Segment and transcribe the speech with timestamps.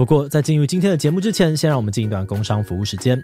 [0.00, 3.22] 不过在进入今天的节目之前，先让我们进一段工商服务时间。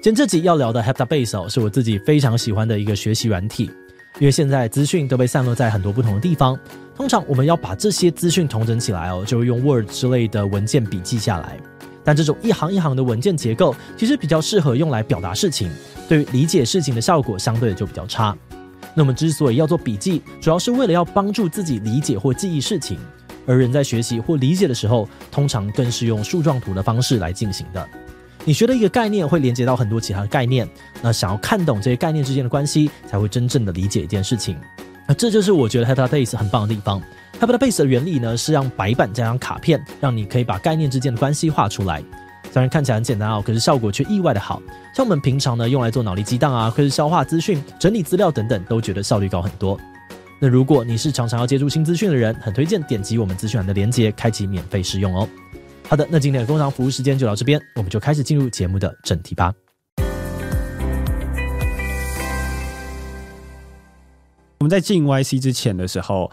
[0.00, 3.64] 今天这集要聊的 HeptaBase 哦，是我自己非常喜欢的一个学习软体，
[4.20, 6.56] 因为现在资讯都被散落在很多不同的地方，
[6.94, 11.58] 通常我们要把这些资讯统整起来哦，就会用 Word 之类的文件笔记下来。
[12.04, 15.68] 但这种一行一行的文件结构，其实比较适合用来表达事情，
[16.08, 18.32] 对于理解事情的效果相对就比较差。
[18.94, 22.96] 那么之所以要做笔记，主要是为了要帮助自己理解或记忆事情，
[23.46, 27.88] 而人在学习或理解的时候，通常更是用树状图的方式来进行的。
[28.44, 30.68] 你学的一个概念会连接到很多其他的概念，
[31.02, 34.56] 那想要看懂这些概念之间的关系，才会真正的理解一件事情。
[35.08, 37.02] 那这就是我觉得 HeptaBase 很棒的地方。
[37.40, 42.02] HeptaBase 的原理呢，是让白板加上卡片，让你可以把概念之间的关系画出来。
[42.52, 44.62] 虽然看起来很简单哦，可是效果却意外的好。
[44.94, 49.78] 像我们平常呢用来做脑力激荡啊，或是消化资讯、整理资料等等，都觉得效率高很多。
[50.38, 55.26] 那如果你是常常要接触新资讯的人，很推荐点击我们资讯栏的链接，开启免费试用哦。
[55.88, 59.54] 好的，那今天的工厂服务时间就到这边，我们就开始进入节目的正题吧。
[64.58, 66.30] 我们在进 YC 之前的时候，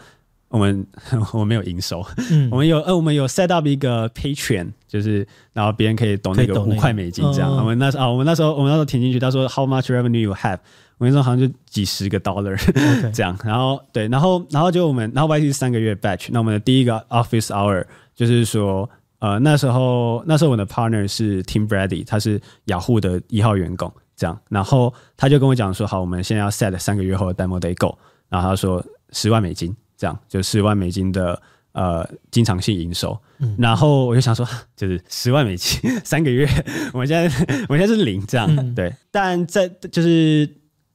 [0.50, 0.86] 我们
[1.32, 7.56] 我们没有营收，嗯，我们有呃，我们有 set up 一个 Patreon，就是然后别人可以懂那个五块美金这样。
[7.56, 10.60] 我们那时候啊，我们那时候我们那时候填进去，他说 How much revenue you have？
[10.98, 12.58] 我跟你说好像就几十个 dollar
[13.14, 13.38] 这样。
[13.44, 17.86] 然后对，然后然后就我们然后 YT 是三个月 batch，那我们的第一个 office hour
[18.16, 18.90] 就是说。
[19.20, 27.96] 呃，那时候那时候我的 partner 是 Tim Brady，他是雅虎的一号员工，这样，然后他就跟我讲说，好，我们现在要 set 三个月后的 demo day goal，
[28.28, 31.42] 然后他说十万美金，这样就十万美金的
[31.72, 36.46] 呃经常性营收，嗯，然后我就想说，就是十万美金三个月，
[36.92, 37.34] 我们现在
[37.70, 40.46] 我们现在是零，这样，嗯，对，但在就是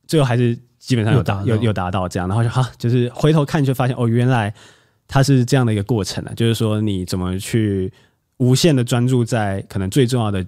[0.08, 4.52] 最后还是基本上有达有有达到这样，然后就哈，就是回头看就发现哦，原来
[5.06, 7.92] 它是这样的一个过程呢，就是说你怎么去。
[8.38, 10.46] 无限的专注在可能最重要的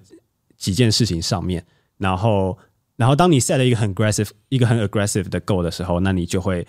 [0.55, 1.61] 几件事情上面，
[1.97, 2.57] 然后，
[2.95, 6.65] 然后当你 set 了一个很 aggressive 一个很 aggressive 的 goal 的时候，那你就会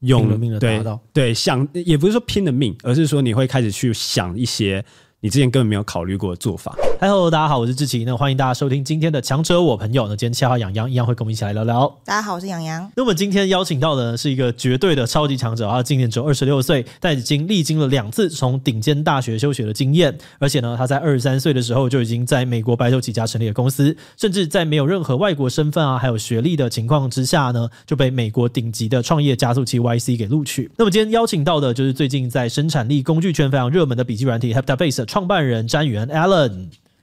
[0.00, 1.00] 用命的达到。
[1.14, 4.84] 对对，想也不是说拼了命，而是说你会开始去想一些。
[5.20, 6.76] 你之前根本没有考虑过的做法。
[6.98, 8.04] 嗨喽，大家好，我是志奇。
[8.06, 10.08] 那欢迎大家收听今天的强者我朋友。
[10.08, 11.86] 那今天恰好洋洋一样会跟我们一起来聊聊。
[12.06, 12.90] 大家好，我是洋洋。
[12.96, 20.16] 那我们今天邀请到的是一个绝对的超级强者，他今年只有二十六岁，但已经历经了两次从顶尖大学休学的经验。
[20.38, 30.70] 而且呢，他在二十三岁的时候就已经在美国白手起家成立了公司，甚至在没有任何外国身份啊，还有学历的情况之下呢，就被美国顶级的创业加速器 YC 给录取。
[30.78, 35.96] 那么今天邀请到的就是最近在生产力工具圈非常热门的笔记软体 HeptaBase 的创办人詹宇。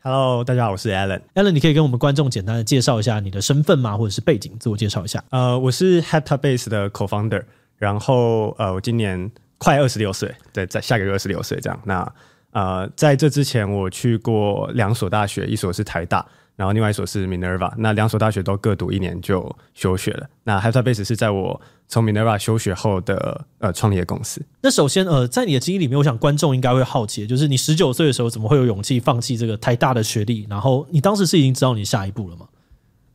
[0.04, 1.22] Alan，Hello，大家好，我是 Alan。
[1.34, 3.98] Alan，你可以跟我们观众简单的介绍一下你的身份吗？
[3.98, 5.24] 或者是背景，自我介绍一下。
[5.30, 7.42] 呃，我是 HETTA BASE 的 Co-founder，
[7.78, 11.80] 然后呃，我今年快二十六岁，对，在下个月二十六岁这样。
[11.86, 12.14] 那
[12.52, 16.26] 呃，在这之前，我去过两所大学，一所是台大。
[16.56, 20.30] 然后另外一所是 Minerva，那两所大学都各读一年就休学了。
[20.44, 24.40] 那 HeptaBase 是在我从 Minerva 休学后的呃创立的公司。
[24.62, 30.46] 那首先呃，在你的经历里面，我想观众应该会好奇，就是你十九岁的时候怎么会有勇气放弃这个台大的学历？
[30.48, 32.48] 然后你当时是已经知道你下一步了吗？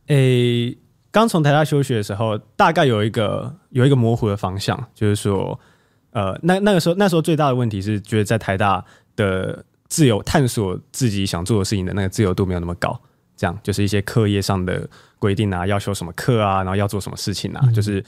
[0.07, 0.77] 诶，
[1.09, 5.57] 刚从台大休学的时候，大概有一个有一个模糊的方向，就是说，
[6.11, 8.83] 呃，那那个时候那时候最大的问题是觉得在台大
[9.15, 12.99] 的自由探索自己想做的事情的那个自由度没有那么高。
[13.39, 14.85] 这样就是一些课业上的
[15.17, 18.03] 规定啊，要修什么课啊，然后要做什么事情啊，嗯、就是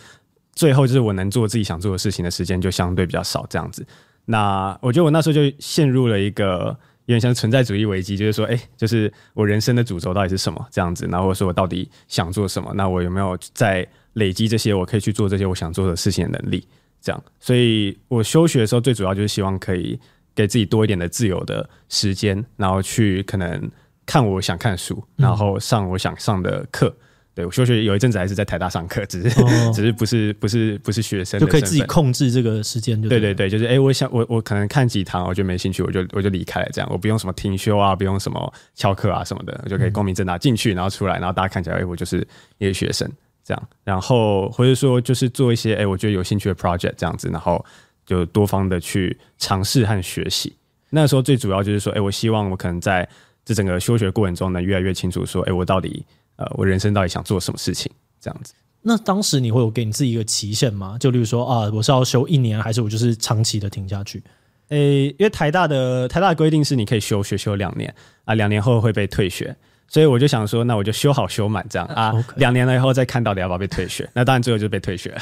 [0.54, 3.88] 最后就是我能做自己想做的事情的时间就相对比较少，这样子。
[4.26, 10.68] 那我觉得我那时候就陷入了一个有点像存在主义危机，就是说，哎，就是我人生的主轴到底是什么？
[10.70, 12.70] 这样子，然后或者说我到底想做什么？
[12.76, 16.68] 那我有没有在累积这些我可以去做这些我想做的事情的能力？
[17.02, 19.98] 这样，所以我休学的时候最主要就是希望可以
[20.36, 23.72] 给自己多一点的自由的时间，然后去可能。
[24.06, 26.88] 看我想看书，然后上我想上的课。
[26.90, 27.02] 嗯、
[27.34, 33.00] 对，我休学有一阵子还是在台大上课，只是、哦、 只是不是不是不是学生，就可以自己控制这个时间。
[33.02, 36.70] 对对对，就是哎，我想我我可能看几堂，我就没兴趣，我就我就离开了。
[36.74, 42.28] 这样，我不用什么停休啊，不用什么翘课啊什么的，我就可以光明正大进去，然后出来，然后大家看起来哎，我就是
[42.58, 43.10] 一个学生
[43.46, 43.68] 这样。
[43.86, 47.64] 然后或者说就是做一些哎，我觉得有兴趣的 project 这样子，然后
[48.06, 50.54] 就多方的去尝试和学习。
[50.90, 53.08] 那时候最主要就是说，哎，我希望我可能在。
[53.44, 56.06] 这整个休学过程中呢，越来越清楚说，哎，我到底
[56.36, 57.92] 呃，我人生到底想做什么事情？
[58.20, 58.54] 这样子。
[58.84, 60.98] 那当时你会有给你自己一个期限吗？
[61.00, 64.24] 就例如说啊，我是要休一年，还是我就是长期的停下去？
[64.70, 67.94] 诶，因为台大的台大的规定是你可以休学休两年
[68.26, 69.56] 啊，两年后会被退学，
[69.88, 74.10] 所以我就想说，那我就休好休满这样啊.两年了以后再看到底要不要被退学。
[74.14, 75.22] 那当然最后就被退学了。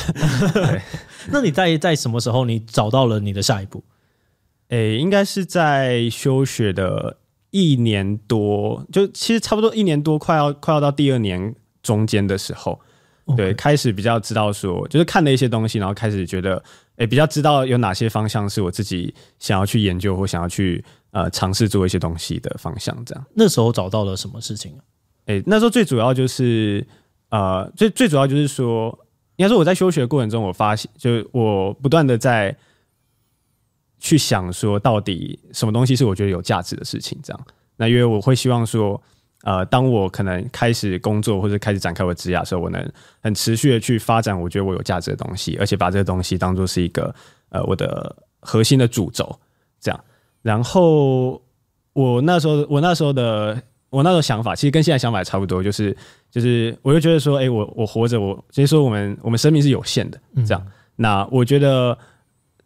[1.31, 3.83] 那你在在什么时候你找到了你的下一步？
[4.69, 7.17] 诶，应该是在休学的。
[7.51, 12.79] 一年多，就其实差不多一年多，快要快要到第二年中间的时候.
[13.37, 16.63] 对，开始比较知道说，就是看了一些东西，然后开始觉得，
[16.95, 22.95] 哎，比较知道有哪些方向是我自己想要去研究或想要去呃尝试做一些东西的方向。
[23.05, 24.81] 这样，那时候找到了什么事情啊？
[25.27, 26.85] 哎，那时候最主要就是
[27.29, 28.97] 呃，最最主要就是说，
[29.35, 32.55] 应该说我在休学的过程中，我发现，就是我不断的在。
[33.99, 37.19] 去想说，到底什么东西是我觉得有价值的事情？
[37.21, 39.01] 这样，那因为我会希望说，
[39.43, 42.91] 呃，当我可能开始工作或者开始展开我的职业的时候，我能
[43.21, 47.13] 很持续的去发展我觉得我有价值的东西，而且把这个东西当做是一个
[47.49, 49.37] 呃我的核心的主轴。
[49.81, 50.03] 这样，
[50.41, 51.41] 然后
[51.91, 55.95] 我那时候我那时候的我那时候想法，其实跟现在想法也差不多，就是
[56.31, 60.63] 就是我就觉得说，哎、欸，我我活着，我所以说我们我们生命是有限的，这样。
[60.65, 61.97] 嗯、那我觉得。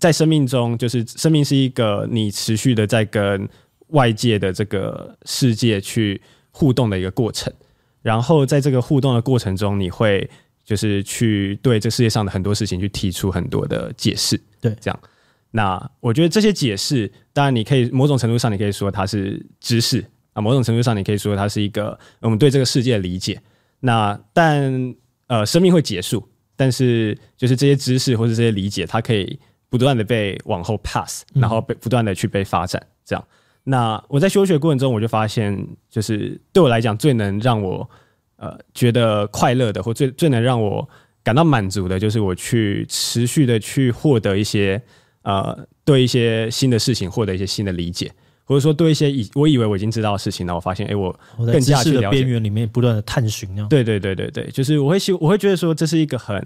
[0.03, 3.47] 在生命中，就是生命是一个你持续的在跟
[3.91, 6.21] 外界的这个世界去
[6.51, 7.53] 互动的一个过程。
[8.01, 10.29] 然后在这个互动的过程中，你会
[10.65, 14.37] 就是去对这世界上的很多事情去提出很多的解释。
[14.59, 14.99] 对，这样。
[15.51, 20.03] 那我觉得这些解释，当然你可以某种程度上你可以说它是知识
[20.33, 23.41] 啊，某种程度上你可以说它是一个我们对这个世界的理解。
[23.79, 24.93] 那但
[25.27, 26.27] 呃，生命会结束，
[26.57, 29.39] 但是就是这些知识或者这些理解，它可以。
[29.73, 33.27] 不断的被往后 pass，然后被不断的去被发展，这样。
[33.27, 33.33] 嗯、
[33.63, 37.89] 那我在休学过程中，我就发现，就是对我来讲，最能让我
[38.35, 40.87] 呃觉得快乐的，或最最能让我
[41.23, 44.79] 感到满足的，就是我去持续的去获得一些
[45.23, 48.11] 呃对一些新的事情获得一些新的理解，
[48.43, 53.49] 或者说对一些以我以为我已经知道的事情，那我发现，哎，我更加去了解，我在知识的边缘里面不断的探寻。
[53.69, 56.39] 对对对对对，就是我会希我会觉得说，这是一个很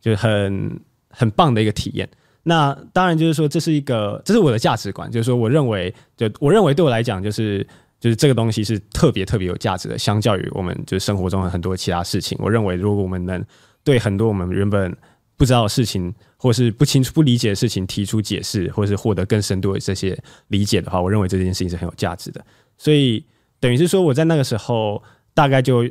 [0.00, 2.08] 就是很很棒的一个体验。
[2.48, 7.62] 那当然就是说，这是一个，这是我的价值观，就是说，我认为，就我认为对我来讲，就是
[8.00, 12.38] 就是这个东西是特别特别有价值的，相较于我们就是生活中的很多其他事情。
[12.40, 13.44] 我认为，如果我们能
[13.84, 14.96] 对很多我们原本
[15.36, 22.42] 不知道的事情，或是不清楚、不理解的事情提出解释，或是获得更深度的这些理解的话，我认为这件事情是很有价值的。
[22.78, 23.22] 所以，
[23.60, 25.02] 等于是说，我在那个时候
[25.34, 25.84] 大概就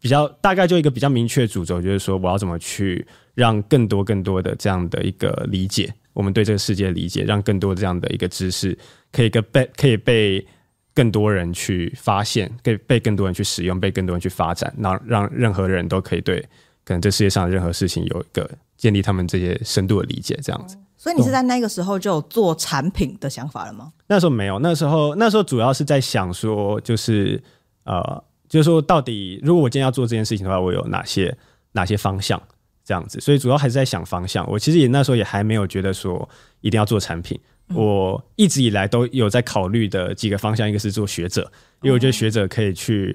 [0.00, 3.06] 比较大概就一个比较明确的主轴，就是说我要怎么去。
[3.38, 8.76] 让更多更多的这样的一个理解，我们对这个世界的理解，让更多这样的一个知识，
[9.12, 10.44] 可以跟被可以被
[10.92, 16.40] 更多人去发现，可以被更多人去使用，被更多人去发展，让让任何人都可以对
[16.84, 20.76] 可能这世界上的任何事情有一个建立他们这些深度的理解，这样子。
[20.96, 23.92] 所以你是在那个时候就有做产品的想法了吗？
[24.08, 27.40] 那时候没有，那时候那时候主要是在想说，就是
[27.84, 31.36] 呃，就是说到底，如果我今天要做这件事情的话，我有哪些
[31.72, 32.40] 哪些方向？
[32.84, 34.50] 这样子，所以主要还是在想方向。
[34.50, 36.26] 我其实也那时候也还没有觉得说
[36.62, 37.38] 一定要做产品。
[37.74, 41.42] 我一直以来都有在考虑的几个方向，一个是做学者，
[41.82, 43.14] 因为我觉得学者可以去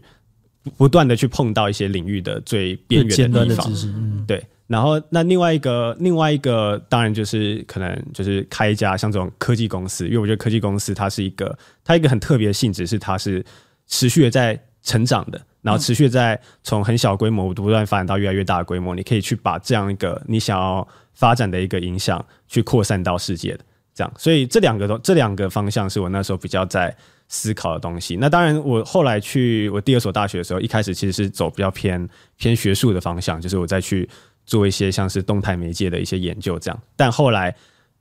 [0.78, 4.26] 不断的去碰到一些领域的最边缘的地方。
[4.28, 4.46] 对。
[4.68, 13.44] 然后那另外一个另外一个当然就是可能就是开一家像这种科技公司，因为我觉得科技公司它是一个它一个很特别的性质是它是
[13.88, 15.42] 持续的在成长的。
[15.62, 23.60] 然后持续在从很小规模不断发展到越来越大的规模，你可以去把这样一个你想要发展的一个影响去扩散到世界的
[23.96, 26.94] 这样，所以这两个都这两个方向是我那时候比较在
[27.30, 28.18] 思考的东西。
[28.18, 34.10] 那当然，我后来去我第二所大学的时候，一开始其实是走比较偏偏学术的方向，就是我再去
[34.46, 36.78] 做一些像是动态媒介的一些研究这样。
[36.98, 37.56] 但后来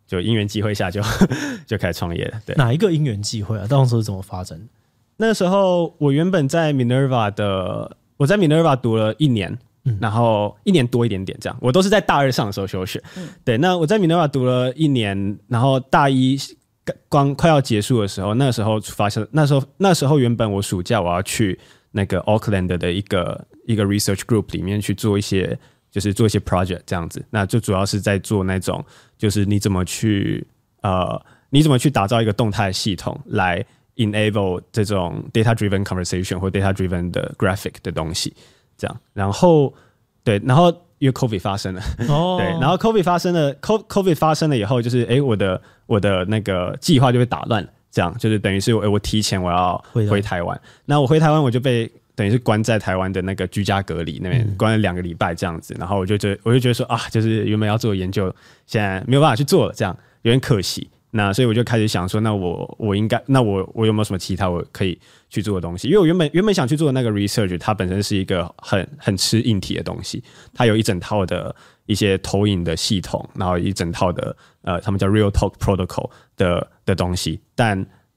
[0.05, 1.01] 就因缘际会下就
[1.65, 2.41] 就开始创业了。
[2.45, 3.67] 对，哪一个因缘际会啊？
[3.69, 4.61] 当时是怎么发展？
[5.25, 11.57] 那时候我原本在 Minerva 的，我在 Minerva 读了一年，嗯、然后一年多一点点这样。
[11.61, 13.01] 我都是在大二上的时候休学。
[13.17, 16.37] 嗯、对，那我在 Minerva 读了一年，然后大一
[17.09, 21.57] 刚快要结束的时候，那时候发生，那时候那时候原本我暑假我要去
[21.93, 25.57] 那个 Auckland 的一个一个 research group 里面去做一些，
[25.89, 27.25] 就是做一些 project 这样子。
[27.31, 28.85] 那就主要是在做那种，
[29.17, 30.45] 就是你怎么去
[30.83, 33.65] 呃，你怎么去打造一个动态系统来。
[33.97, 38.35] Enable 这种 data driven conversation 或 data driven 的 graphic 的东西，
[38.77, 39.73] 这样，然后
[40.25, 58.35] 对，然后因为 COVID 发生了，哦， 对，然后 COVID 发生了，COVID 发生了以后，就是哎，我的我的那个计划就被打乱了，这样，就是等于是我我提前我要回台湾，那我回台湾我就被等于是关在台湾的那个居家隔离那边关了两个礼拜这样子，然后我就觉得我就觉得说啊，就是原本要做研究，
[58.67, 60.89] 现在没有办法去做了，这样有点可惜。
[61.15, 65.87] 那所以我就开始想说，那我我应该，那我我有没有什么其他我可以去做的东西？
[65.89, 71.55] 因为我原本原本想去做的那个 research，它本身是一个很很吃硬体的东西，它有一整套的
[71.85, 77.39] 一些投影的系统，然后一整套的呃，他们叫 Real Talk Protocol 的的东西。
[77.55, 77.77] 但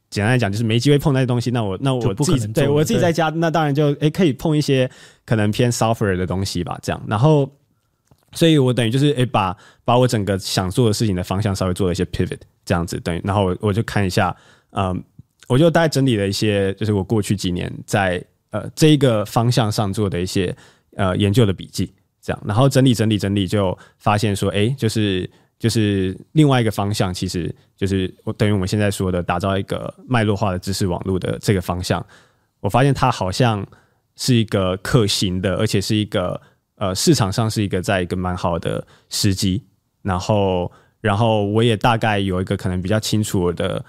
[0.09, 1.51] 简单来讲就是没机会碰那些东西。
[1.51, 4.89] 那我那我自己对我自己在家，那当然就诶、欸、可以碰一些
[5.25, 7.03] 可能偏 software 的东西吧，这样。
[7.07, 7.51] 然后，
[8.35, 14.35] 所以我等于就是诶、把把我整个想做的事情的方向稍微做了一些 pivot，这样子等于，然后我我就看一下，
[14.71, 15.03] 嗯，
[15.47, 20.55] 我就大概整理了一些，就是我过去几年在呃这一个方向上做的一些
[20.95, 25.27] 呃研究的笔记，这样，然后整理整理整理，就发现说，诶、就是。
[25.57, 32.05] 就是另外一个方向，其实就是我等于我们现在说的打造一个脉络化的知识网络的这个方向。
[32.59, 33.65] 我发现它好像
[34.17, 36.39] 是一个可行的，而且是一个
[36.77, 39.63] 呃市场上是一个在一个蛮好的时机。
[40.01, 43.83] 然后，然后我也大概有一个可能比较清楚的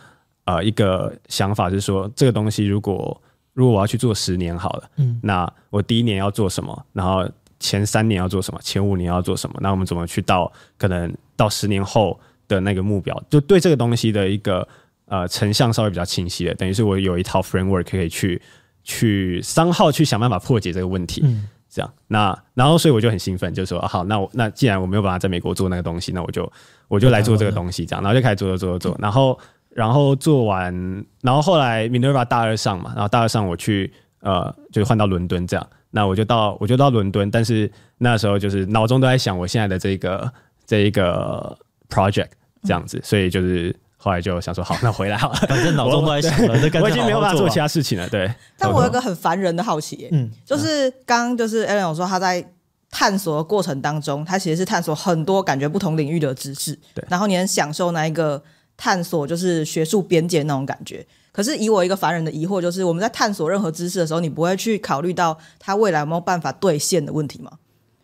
[0.44, 3.20] 呃一个想法，是说这个东西如果
[3.52, 6.86] 如果我要去做十年好了，嗯，那我第一年要做什么？
[6.92, 7.28] 然后。
[7.58, 8.60] 前三年要做什么？
[8.62, 9.56] 前五年要做什么？
[9.62, 13.18] 那我们怎么去到可能到十年后的那个目标？
[13.30, 14.68] 就对这个东西的一个
[15.06, 18.40] 呃成像稍微比较清晰的，等于是我有一套 framework 可以去
[18.84, 21.22] 去商号去想办法破解这个问题。
[21.24, 21.92] 嗯，这样。
[22.08, 26.50] 那然后所以我就很兴奋，就说、好，那我那既然我没有办法在美国做那个东西，那我就
[26.88, 28.02] 我就来做这个东西，这样。
[28.02, 30.72] 然后就开始做做做做做，然后然后做完，
[31.20, 35.68] 然后后来 Minerva 大二上嘛，然后大二上我去呃就换到伦敦这样。
[35.90, 40.32] 那我就到，我就到伦敦，但是那时候就是脑中都在想我现在的这个
[40.64, 41.56] 这一个
[41.90, 42.30] project
[42.62, 43.74] 这样子，所以就是
[44.06, 48.08] 后来就想说，好， 那回来好了，反正脑中都在想了， 我已经没有办法做其他事情了。
[48.08, 52.52] 对，但我有个很烦人的好奇，嗯，就是刚刚就是 Alan 说他在
[52.88, 58.40] 探索的过程当中，他其实是探索很多感觉不同领域的知识，对，然后你很享受那一个
[58.76, 61.04] 探索，就是学术边界那种感觉。
[61.32, 67.50] 可是以我一个凡人的疑惑，就是我们在探索任何知识的时候，你不会去考虑到它未来有没有办法兑现的问题吗？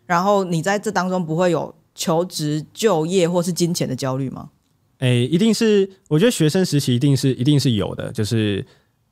[0.05, 4.49] 然后你在这当中不会有求职、就业或是金钱的焦虑吗？
[4.99, 8.65] 诶、欸，一定是，我觉得学生时期一定是一定是有的，就是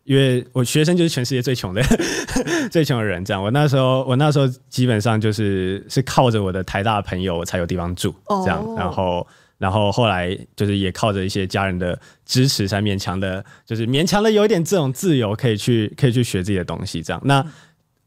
[0.03, 1.81] 因为我学生就是全世界最穷的
[2.71, 3.43] 最穷的人，这样。
[3.43, 8.13] 我那时候我那时候基本上就是是靠着我的台大的朋友我才有地方住，
[8.45, 9.27] 这样，哦、然后。
[9.61, 11.95] 然后后来就是也靠着一些家人的
[12.25, 16.99] 支持，才勉强的，就是勉强的有一点这种自由，可以去可以去学自己的东西。
[17.03, 17.45] 这样，那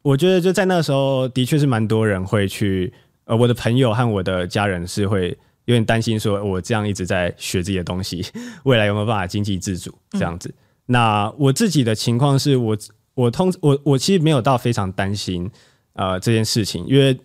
[0.03, 2.93] 我觉得就在那个时候，的确是蛮多人会去，
[3.27, 8.25] 呃，我的朋友和我的家人是会有点担心，说我这样一直在学自己的东西，
[8.65, 10.55] 未来有没有办法经济自主这样子。
[10.87, 12.77] 那我自己的情况是我
[13.15, 15.51] 我通我我其实没有到非常担心
[15.95, 17.19] 呃这件事情，因为。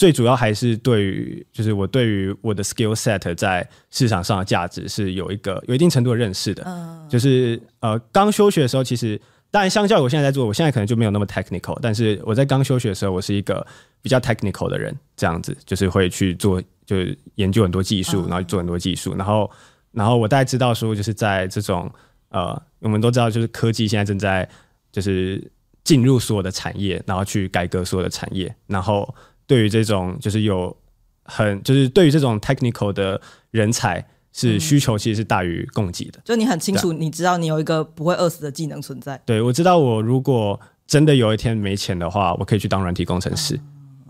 [0.00, 6.62] 最主要还是对于，就是我对于我的 skill set 在市场上的价值是有一个有一定程度的认识的。
[6.64, 11.78] 嗯，就是呃，刚休学的时候，其实当然相较于我现在在做，我现在可能就没有那么 technical。
[11.80, 13.66] 但是我在刚休学的时候，我是一个
[14.02, 19.50] 比较 technical 的人，这样子就是会去做，就是研究很多技术，然后做很多技术，然后
[19.92, 21.90] 然后我大概知道说，就是在这种
[22.28, 24.48] 呃，我们都知道，就是科技现在正在
[24.92, 25.50] 就是
[25.84, 29.14] 进入所有的产业，然后去改革所有的产业，然后。
[29.48, 30.76] 对于这种就是有
[31.24, 33.18] 很就是对于这种 technical 的
[33.50, 39.20] 人才是需求其实是大于供给的，就你很清楚，你知道你有一个不会饿死的技能存在。
[39.24, 43.58] 对，我知道我如果真的有一天没钱的话，我可以去当软体工程师。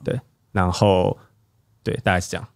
[0.04, 0.20] 对，
[0.52, 1.16] 然后
[1.82, 2.48] 对，大概是这样。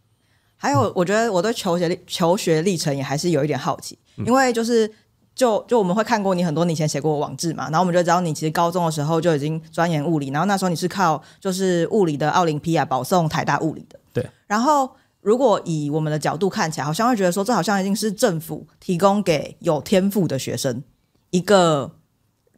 [0.57, 4.93] 还有，我觉得我对求学历求学历程也还是有一点好奇，因为就是。
[5.35, 13.99] 就就我们会看过你很多你以前写过的网志嘛，然后我们就知道你其实高中的时候就已经钻研物理，然后那时候你是靠就是物理的奥林匹亚保送台大物理的。
[14.13, 14.29] 对。
[14.47, 20.83] 然后如果以我们的角度看起来，好像会觉得说这好像已经是政府提供给有天赋的学生
[21.31, 21.97] 一个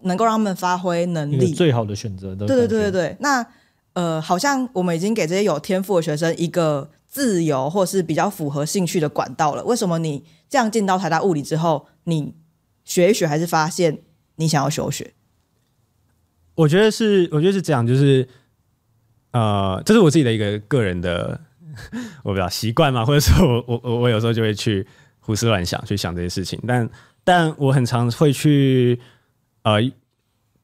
[0.02, 2.46] 能够让他们发挥能力最好的选择的。
[2.46, 3.16] 对对对对对。
[3.20, 3.46] 那
[3.92, 9.62] 呃，好像我们已经给这些有天赋的学生一个自由或是比较符合兴趣的管道了。
[9.64, 12.34] 为什么你这样进到台大物理之后，你？
[12.86, 14.00] 学一学，还是发现
[14.36, 15.14] 你想要休学？
[16.54, 18.28] 我觉得是，我觉得是这样，就是
[19.30, 21.40] 呃，这是我自己的一个个人的，
[22.22, 24.86] 我比较习惯嘛，或者说我 我我我有时候就会去
[25.20, 26.58] 胡思乱想，去想这些事情。
[26.66, 26.88] 但
[27.24, 28.98] 但我很常会去
[29.62, 29.80] 呃，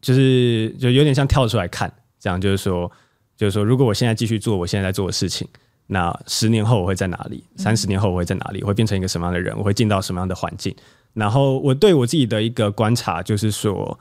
[0.01, 2.91] 就是就有点像跳出来看，这样就是说，
[3.37, 5.49] 就是说，如果我现在继续做我现在在做的事情，
[5.87, 7.43] 那十年后我会在哪里？
[7.57, 8.61] 三十年后我会在哪里？
[8.63, 9.57] 我会变成一个什么样的人？
[9.57, 10.75] 我会进到什么样的环境？
[11.15, 13.99] 然后我对我自己的一个观察就是说，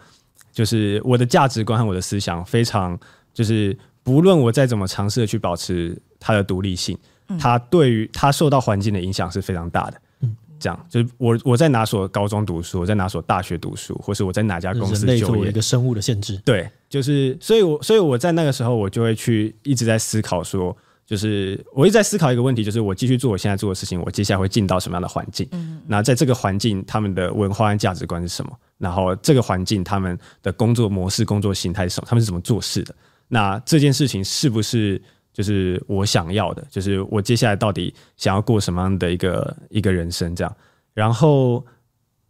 [0.52, 3.00] 就是我的价值观和我的思想非常，
[3.34, 6.98] 就是不论我再怎么尝试的去保持它的独立性，
[7.40, 10.02] 它对于它受到环境的影响是非常大的。
[10.22, 16.40] 嗯，这样就是我我在哪所高中读书，我在哪所大学读书，或是我在哪家公司就业，一个生物的限制。
[16.46, 20.76] 对，就是所以，我所以我在那个时候，我就会去一直在思考说。
[21.10, 25.48] 就是我一直在思考一个问题，就是我继续做我现在做的事情，我接下来会进到什么样的环境？
[25.54, 28.52] 嗯，那在这个环境，他们的文化和价值观是什么？
[28.78, 32.06] 然后这个环境他们的工作模式、工作形态是什么？
[32.08, 32.94] 他们是怎么做事的？
[33.28, 35.02] 那这件事情是不是
[35.40, 36.68] 就是我想要的？
[36.70, 40.36] 就是我接下来到底想要过什么样的一个一个人生？
[40.36, 40.54] 这样，
[40.94, 41.66] 然后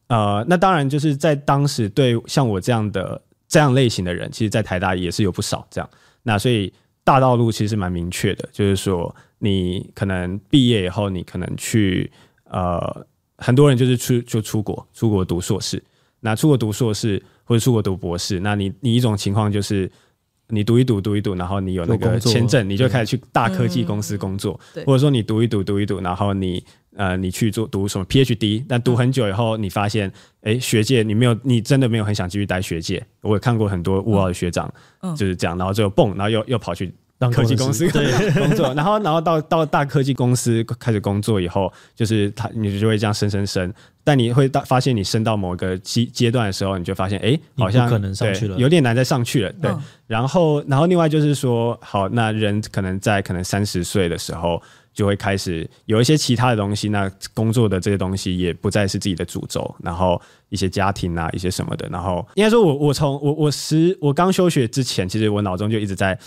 [0.10, 5.89] 呃，那当然就是在当时对像我这样的这样类型的人，其实，在台大也是有不少这样。
[6.22, 6.72] 那所以
[7.04, 12.12] 大道路其实蛮明确的，就是说你可能毕业以后，你可能去
[12.44, 13.08] 呃，
[13.39, 15.84] 很多人就是出就出国，出国读硕士。
[16.20, 19.92] 那出国读硕士或者出国读博士，那你你一种情况就是
[20.50, 26.63] 你读一读读一读，然后你有那个签证，你就开始去大科技公司工作，嗯、或者说你读一读读一读，然后你
[26.96, 30.10] 呃你去做读什么 PhD，但读很久以后，你发现
[30.41, 34.74] 哎、欸、学界你没有你真的没有很想继续待学界，我也看过很多物澳的学长
[35.15, 36.94] 就是这样，然后就蹦，然后又又跑去。
[37.28, 37.86] 科技公司
[38.40, 43.74] 工作，然后然后到到大科技公司开始工作以后，就是他你就会这样升升升，
[44.06, 49.52] 但你会到发现你升到某个阶阶段的时候，你就发现哎，好像可能上去了，有点难再上去了。
[49.62, 49.70] 对，
[50.08, 54.62] 然后然后另外就是说，好，那人可能在可能三十岁的时候
[54.94, 66.18] 就会开始有一些其他的东西，那工作的这些东西也不再是自己的主轴，然后一些家庭啊，一些什么的，然后应该说我我从我我十我刚休学之前，其实我脑中就一直在。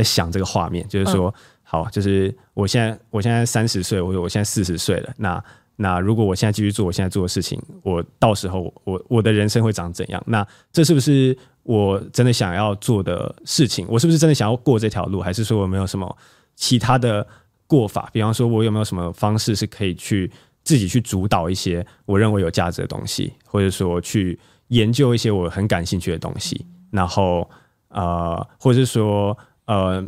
[0.00, 5.12] 在想这个画面，就是说，好，就是我现在，我现在三十岁，我我现在四十岁了。
[5.18, 5.44] 那
[5.76, 10.22] 那如果我现在继续做我现在做的事情，我到时候我我的人生会长怎样？
[10.26, 13.86] 那这是不是我真的想要做的事情？
[13.88, 15.20] 我是不是真的想要过这条路？
[15.20, 16.16] 还是说我没有什么
[16.56, 17.26] 其他的
[17.66, 18.08] 过法？
[18.12, 20.30] 比方说，我有没有什么方式是可以去
[20.64, 24.38] 自己去主导一些我认为有价值的东西，或者说去
[24.68, 26.66] 研究一些我很感兴趣的东西？
[26.90, 27.48] 然后
[27.88, 29.36] 呃，或者是说。
[29.70, 30.04] 呃，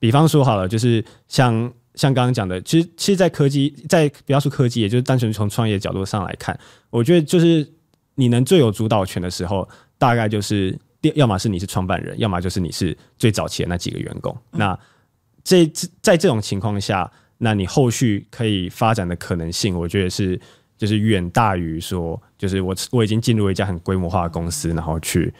[0.00, 6.58] 比方说好了，就是像像刚刚讲的，其实其实，在科技，在不要说科技，也就是单纯从创业角度上来看，
[6.90, 7.64] 我觉得就是
[8.16, 10.76] 你能最有主导权的时候，大概就是
[11.14, 14.36] 要么是你是创办人，要么就是你是最早期的那几个员工。
[14.50, 14.80] 嗯、那
[15.44, 15.64] 这
[16.02, 20.40] 在这种情况下，那你后续可以发展的可能性，我觉得是
[20.76, 25.32] 就是远大于说，就是我我已经进入一家很规模化的公司，然后去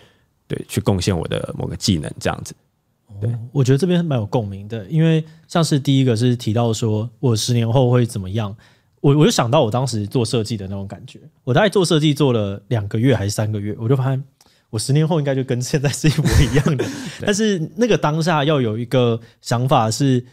[0.46, 2.54] 对去贡献我的某个技能这样子。
[3.20, 8.54] 对，我觉得这边蛮有共鸣的，因为像是第一个是提到说我十年后会怎么样，
[9.00, 14.22] 我我就想到我当时做设计的那种感觉，我大概做设计做了两个月还是三个月，我就发现
[14.70, 16.84] 我十年后应该就跟现在是一模一样的，
[17.24, 20.24] 但是那个当下要有一个想法是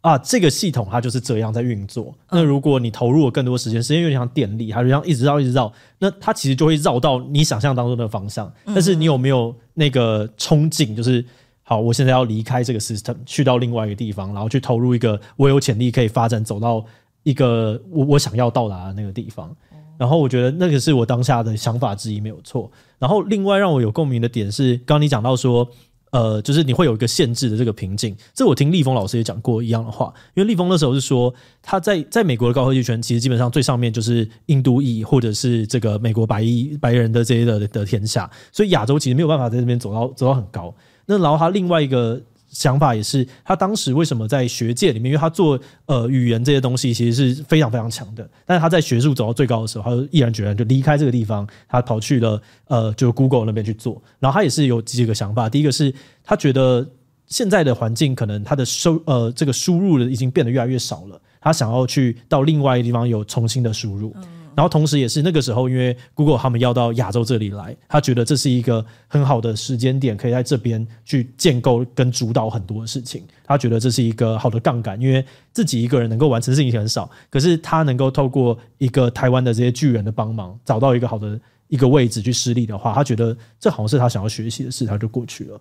[0.00, 11.24] 啊，这个系统它就是这样在运作，那如果你投入了更多时间，时间有点像电力，它就像一直绕一直绕，那它其实就会绕到你想象当中的方向，但是你有没有那个憧憬，就是。
[11.64, 16.84] 好，我现在要离开这个 system，去到另外一个地方，然后去投入一个我有潜力可以发展走到
[17.22, 19.50] 一个我我想要到达的那个地方。
[19.96, 22.70] 然后我觉得那个是我当下的想法之一，没有错。
[22.98, 25.66] 然后另外让我有共鸣的点是，刚刚你讲到说，
[26.10, 28.14] 呃，就是你会有一个限制的这个瓶颈。
[28.34, 40.74] 这我听立峰老师也讲过一样的话，因为立峰那时候是说他在在美国的高科技圈，其实基本上最上面就是印度裔或者是这个美国白裔白人的这些的的天下，所以亚洲其实没有办法在这边走到走到很高。
[41.06, 54.00] 那然后他另外一个想法也是，他当时为什么在学界里面，因为他做呃语言这些东西其实是非常非常强的，但是他在学术走到最高的时候，他就毅然决然就离开这个地方，他跑去了呃就 Google 那边去做。
[54.20, 56.86] 然后他也是有几个想法，第一个是他觉得
[57.26, 64.14] 现在的环境可能他的收呃这个输入的已经变得越来越少了，他想要去到另外一个地方有重新的输入。
[64.56, 73.24] 然后同时，也是那个时候，因为 Google 他们要到亚洲这里来，他觉得这是一个很好的时间点，可以在这边去建构跟主导很多的事情。
[73.44, 81.38] 他觉得这是一个好的杠杆，因为自己一个人能够完成的事情很少，可是他能够透过一个台湾的这些巨人的帮忙，找到一个好的
[81.68, 85.60] 一个位置去施力的话，他觉得这好像是他想要学习的事，他就过去了。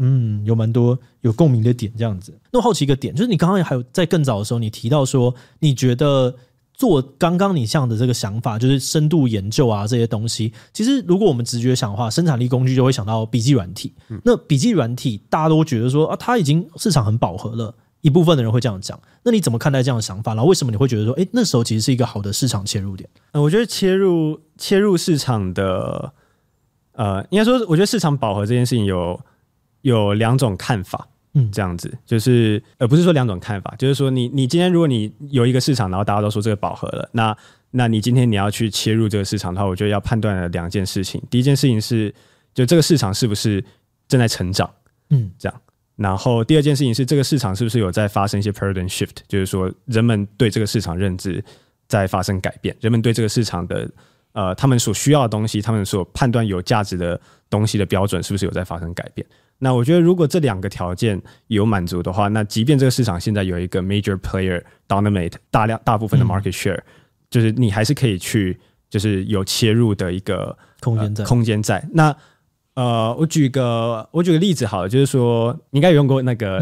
[0.00, 2.36] 嗯，有蛮多有共鸣的点这样子。
[2.50, 6.34] 那我好奇一个点，就是你刚刚还有在更早的时候，你提到说你觉得。
[6.82, 10.52] 做刚刚你像的这个想法，就是深度研究啊这些东西。
[10.72, 13.94] 其实如果我们直觉想的话，生产力工具就会想到笔记软体。
[14.24, 19.00] 那笔记软体大家都觉得说啊，它已经市场很饱和了，一部分的人会这样讲。
[19.22, 20.34] 那你怎么看待这样的想法？
[20.34, 23.08] 然后为什么你会觉得说，哎，那时候其实是一个好的市场切入点？
[23.30, 26.12] 呃，我觉得切入切入市场的，
[26.94, 29.20] 呃，应该说，我觉得市场饱和这件事情有
[29.82, 31.06] 有两种看法。
[31.34, 37.36] 嗯，这样子就是，呃，不是说两种看法，就是说你，你你今天如果你有一个市场，然后大家都说这个饱和了，那
[37.70, 41.22] 那你今天你要去切入这个市场的话，我觉得要判断的两件事情。
[41.30, 42.14] 第一件事情是，
[42.52, 43.64] 就这个市场是不是
[44.08, 44.70] 正在成长，
[45.08, 45.60] 嗯，这样。
[45.96, 51.42] 然后第二件事情是，这个市场是不是有在发生一些 paradigm shift，就是说人们对这个市场认知
[51.88, 53.90] 在发生改变，人们对这个市场的
[54.32, 57.18] 呃，他们所需要的东西，他们所判断有价值的
[57.48, 59.26] 东西的标准，是不是有在发生改变？
[59.64, 66.84] 那我觉得，如果这两个条件有满足的话，那即便这个市场现在有一个 major player dominate 大量大部分的 market share，、嗯、
[67.30, 68.58] 就是你还是可以去，
[68.90, 71.88] 就是有切入的一个空间在、呃、空间在。
[71.92, 72.16] 那
[72.74, 76.60] 呃，我举个我举个例子好了，就是说你应该有用过那个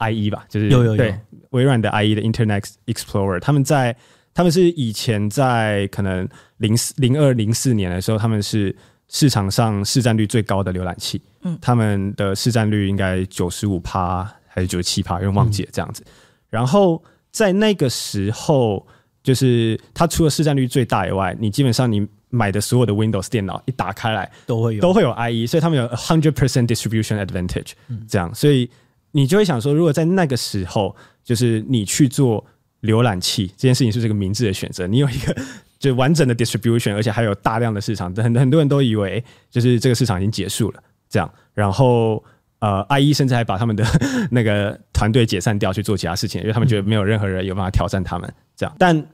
[0.00, 0.42] IE 吧？
[0.42, 1.14] 嗯、就是有有有对
[1.50, 3.96] 微软的 IE 的 Internet Explorer，他们在。
[4.32, 6.26] 他们是以前在可能
[6.58, 8.74] 零四零二零四年的时候，他们是
[9.12, 11.20] 市场上市占率最高的浏览器。
[11.42, 16.02] 嗯，他们的市占率应该九十五趴还是九十七趴，因为忘记了这样子。
[16.06, 16.12] 嗯、
[16.48, 18.86] 然后在那个时候，
[19.22, 27.72] 就是它除了市占率最大以外，你基本上你买的所有的 Windows 电脑一打开来都会有都会有 IE，所以他们有 hundred percent distribution advantage。
[27.88, 28.70] 嗯，这样，所以
[29.10, 30.94] 你就会想说，如果在那个时候，
[31.24, 32.46] 就是你去做。
[32.82, 34.86] 浏览器这件事情是这个明智的选择。
[34.86, 35.36] 你有一个
[35.78, 41.30] 就完整的 distribution，而且还有大量的市场，很很多人都以为就是这个市场已经结束了，这样。
[41.54, 42.22] 然后
[42.58, 43.84] 呃，IE 甚至还把他们的
[44.30, 48.74] 那个团队解散掉去做其他事情，因为他们觉得没有任何人有办法挑战他们这样。
[48.78, 49.06] 但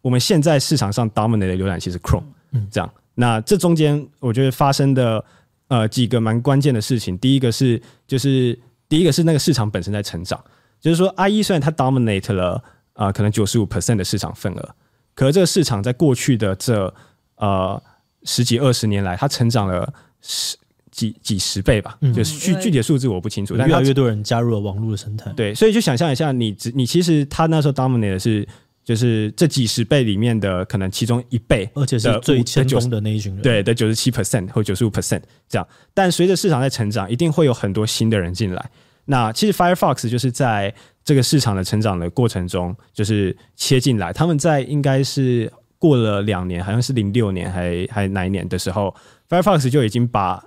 [0.00, 2.24] 我们现在市场上 dominate 的浏览器是 Chrome，
[2.70, 2.88] 这样。
[3.14, 5.24] 那这中间我觉得发生的
[5.68, 8.58] 呃几个蛮关键的事情，第一个是就是
[8.88, 10.42] 第一个是那个市场本身在成长，
[10.80, 12.62] 就是说 IE 虽然它 dominate 了。
[12.94, 14.74] 啊、呃，可能九十五 percent 的市场份额，
[15.14, 16.92] 可是这个市场在过去的这
[17.36, 17.82] 呃
[18.24, 20.56] 十几二十年来，它成长了十
[20.90, 28.46] 几几十倍吧，嗯、就是具具体的数字我不清楚，但越来越多人加入了网络的生态，对，所以就想象一下你，你你其实他那时候 dominate 的是
[28.84, 38.70] 就是这几十倍里面的可能其中一倍，而且是最成功的那一群人，对的九十七 percent 或九十五 percent 这样，但随着市场在成长，一定会有很多新的人进来。
[39.06, 40.72] 那其实 Firefox 就是在
[41.04, 44.12] 这个市场的成长的过程中，就是切进来。
[44.12, 48.94] 他们在应该是过了两年，好像是零六年还还哪一年的时候
[49.28, 50.42] ，Firefox 就已经把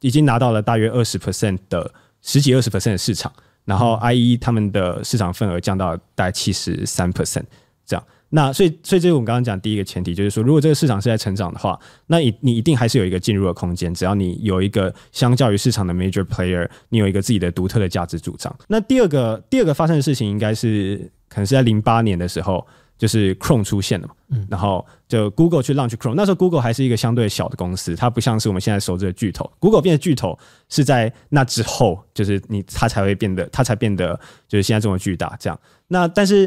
[0.00, 1.92] 已经拿到了大约二十 percent 的
[2.22, 3.32] 十几二十 percent 的市场，
[3.64, 7.44] 然后 IE 他们的市场份额降到大概七十三 percent
[7.86, 8.04] 这样。
[8.32, 13.92] 那所以，所以这是我们刚刚讲第一个前提，就是说，如果这个市场是在成长的话，那你你一定还是有一个进入的空间。
[13.92, 18.54] 只要你有一个相较于市场的 major player，你有一个自己的独特的价值主张。
[18.68, 20.96] 那第二个第二个发生的事情，应该是
[21.28, 22.64] 可能是在零八年的时候，
[22.96, 24.14] 就是 Chrome 出现了嘛。
[24.28, 24.46] 嗯。
[24.48, 29.50] 然后就 Google 去 launch Chrome，那时候 Google 还是一个相对小的公司，它不像是我们现在熟知的巨头。
[29.58, 30.38] Google 变成巨头
[30.68, 34.14] 是在那之后，就是你它才会变得，它才变得
[34.46, 35.36] 就是现在这么巨大。
[35.40, 35.58] 这样。
[35.88, 36.46] 那但是，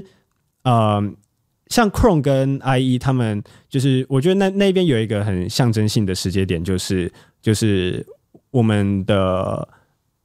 [0.61, 1.13] 嗯、呃。
[1.67, 8.05] 像 Chrome 跟 IE，他们就是我觉得那那边有一个很象征性的时间点，就是就是
[8.51, 9.67] 我们的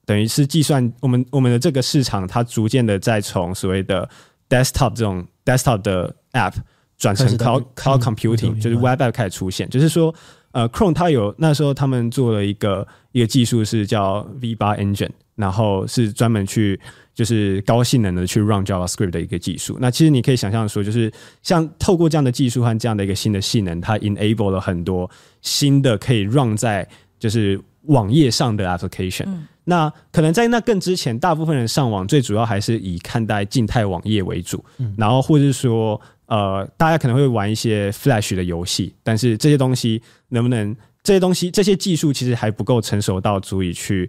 [0.05, 4.09] 等于是计算我们我们的这个市场，它逐渐的在从所谓的
[4.49, 6.55] desktop 这种 desktop 的 app
[6.99, 10.15] 转成 cloud cloud computing，就是 web app 开始出现，就是说
[10.53, 16.79] 呃 Chrome 它有那时候他们做了一个一个技术是叫 V 八 Engine，然后是专门去。
[17.19, 19.77] 就是高性能的去 run JavaScript 的一个技术。
[19.81, 25.11] 那其实你可以想象说，就是像透过这样的技术和这样的一个新的性能，它 enable 了很多
[25.43, 26.87] 新的可以 run 在
[27.19, 29.25] 就是网页上的 application。
[29.27, 29.49] 嗯。
[29.65, 34.65] 那可能在那更之前，大部分人上网最主要还是以看待静态网页为主。
[34.77, 34.95] 嗯。
[34.97, 44.09] 然后或者是说，呃，大家可能会玩一些 Flash 的游戏，但是这些东西能不能这些东西这些技术其实还不够成熟到足以去。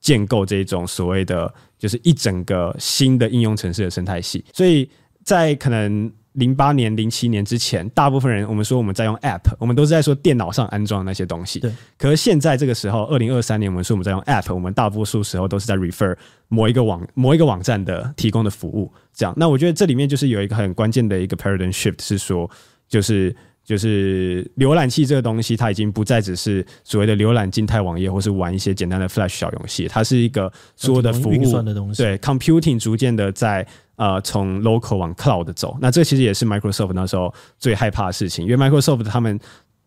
[0.00, 4.88] 建构这种所谓的就是一整个新的应用城市的生态系，所以
[5.24, 11.58] 在可能零八年、零七年之前，大部分人我们说我们在用 App，我们都是在说电脑上安装那些东西。
[11.58, 11.72] 对。
[11.96, 18.92] 可是现在这个时候，二零二三年，我们说我们在用 App，我们大多数时候都是在 refer 某一个网、某一个网站的提供的服务。
[19.12, 22.48] 这样，那我觉得这里面就是有一个很关键的一个 paradigm shift，是说
[22.88, 23.34] 就是。
[23.68, 32.02] 就是浏览器这个东西，它已经不再只是所谓的浏览静态网页，或是玩一些简单的 Flash 小游戏，它是一个所有的服务的东西。
[32.02, 35.76] 对，computing 逐渐的在呃从 local 往 cloud 走。
[35.82, 39.38] 那这其实也是 Microsoft 那时候最害怕的事情，因为 Microsoft 他们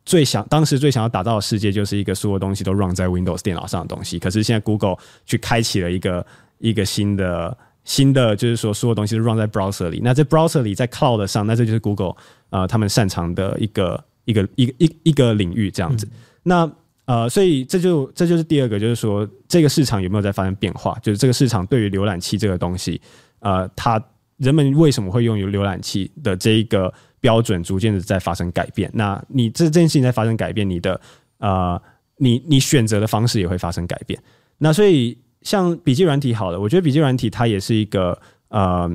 [0.06, 4.20] 最想当时最想要打造的世界，就是一个所有东西都 run 在 Windows 电脑上的东西。
[4.20, 6.24] 可是现在 Google 去开启了一个
[6.60, 7.58] 一个新的。
[7.84, 10.00] 新的就是说，所有东西都 run 在 browser 里。
[10.04, 12.15] 那在 browser 里，在 cloud 上，那这就是 Google
[12.52, 16.06] 呃他们擅长的一个一个一个一一个领域这样子。
[16.06, 16.12] 嗯、
[16.44, 16.72] 那
[17.06, 20.96] 呃，所以这就这就是第二个，就是说这个市场有没有在发生变化？
[21.02, 23.02] 就是这个市场对于浏览器这个东西，
[23.39, 24.02] 呃，它
[24.38, 28.89] 人们为什么会拥有浏览器的这一个标准，逐渐的在发生改变。
[28.94, 31.02] 那你这这件事情在发生改变，你的
[31.39, 31.82] 呃，
[32.17, 34.22] 你你选择的方式也会发生改变。
[34.60, 35.17] 那所以。
[35.42, 38.18] 像笔记软体好了，我觉得笔记软体它也是一个
[38.50, 38.90] 呃，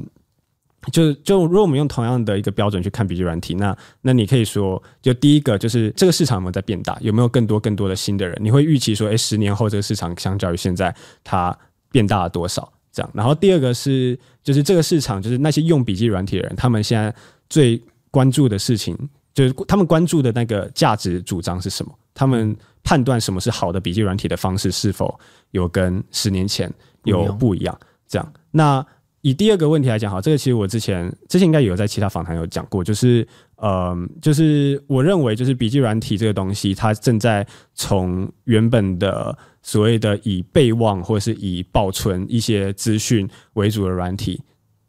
[0.92, 8.38] 就就如果我们用同样的一个标准去看笔记软体，那那你可以说，就第一个就是这个市场有没有在变大，有没有更多更多的新的人？
[8.40, 11.56] 你会预期说，哎，十年后这个市场相较于现在它
[11.90, 12.72] 变大了多少？
[12.92, 13.10] 这样。
[13.12, 17.12] 然后第二个是，就是这个市场，就是那些用笔记软体的人，他们现在
[17.48, 17.82] 最
[18.12, 18.96] 关注的事情，
[19.34, 21.92] 就是他们关注的那个价值主张是什么？
[22.16, 25.16] 他们判断什么是好的笔记软体的方式，是否
[25.52, 26.68] 有跟十年前
[27.04, 27.78] 有不一样？
[28.08, 28.84] 这样，那。
[29.22, 33.26] 以第二个问题来讲，好，这个其实我之前之前应该有在其他访谈有讲过，就是，
[33.56, 44.40] 呃，就是我认为，就是笔记软体这个东西，它正在从原本的所谓的以备忘或者是以保存一些资讯为主的软体，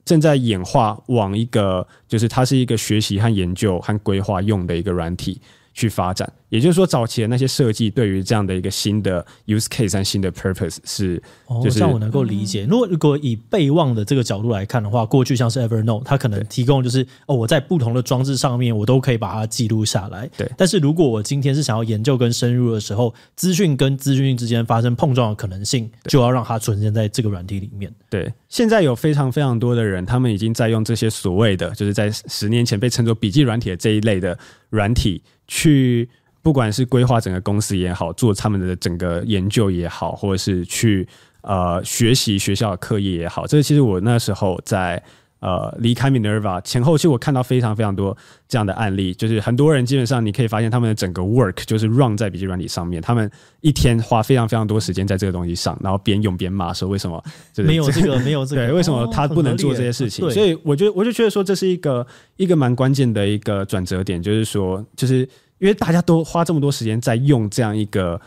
[0.05, 5.41] 正在演化往一个，就是它是一个学习和研究和规划用的一个软体。
[5.73, 11.21] 去发展，也就是说，早期的那些设计对于这样的一个新的 use case 和新的 purpose 是，
[11.63, 12.65] 就是、哦、这样我能够理解。
[12.69, 20.29] 如果如果以备忘的这个角度来看的话，过去像是 Evernote，它可能提供就是哦，我在不同的装置上面，我都可以把它记录下来。
[20.37, 20.49] 对。
[20.57, 27.93] 但是如果我今天是想要研究跟深入的时候，资讯跟资讯之间发生碰撞的可能性，就要让它存现在这个软体里面。
[28.09, 28.31] 对。
[28.47, 34.37] 现在有非常非常多的人，他们已经在用这些所谓的，就是在十年前被称作笔记软体的这一类的
[34.69, 35.21] 软体。
[35.49, 36.09] 去，
[36.47, 41.05] 不管是规划整个公司也好，做他们的整个研究也好，或者是去
[41.41, 45.03] 呃学习学校的课业也好，这其实我那时候在
[45.41, 48.15] 呃离开 Minerva 前后期，我看到非常非常多
[48.47, 53.29] 这样的案例，就是很多人基本上你可以发现他们的整个 work 就是 run 在笔记软体上面，他们
[53.59, 60.25] 一天花非常非常多时间在这个东西上，然后边用边骂说为什么、就是、没有 这个没有这个，对，为什么他不能做这些事情？
[60.25, 62.07] 哦、所以我觉得我就觉得说这是一个
[62.37, 65.27] 一个蛮关键的一个转折点，就是说就是。
[65.59, 68.19] 因为大家都花这么多时间在用这样一个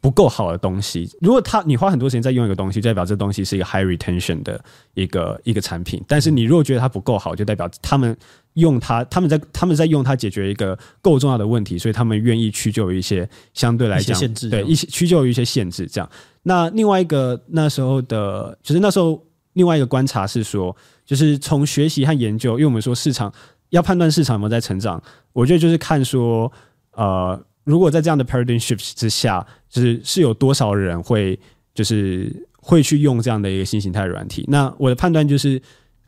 [0.00, 6.02] 不够好的东西，如果他你花很多时间在用一个东西，就代表这东西是一个 high retention 的一个一个产品。
[6.06, 8.14] 但是你如果觉得它不够好，就代表他们
[8.52, 15.86] 用它，他们在他们在用它解决一个够重要的问题，所以他们愿意屈就于一些相对来讲限制，对一些屈就于一些限制。
[15.86, 16.10] 这样，
[16.42, 19.18] 那另外一个那时候的，就是那时候
[19.54, 23.32] 另外一个观察是说，就是从学习和研究，因为我们说市场
[23.70, 26.52] 要判断市场有没有在成长，我觉得就是看说。
[26.96, 31.38] 呃，如果在这样的 paradigm shift 之下，就是是有多少人会
[31.74, 34.44] 就是会去用这样的一个新形态软体？
[34.48, 35.60] 那我的判断就是，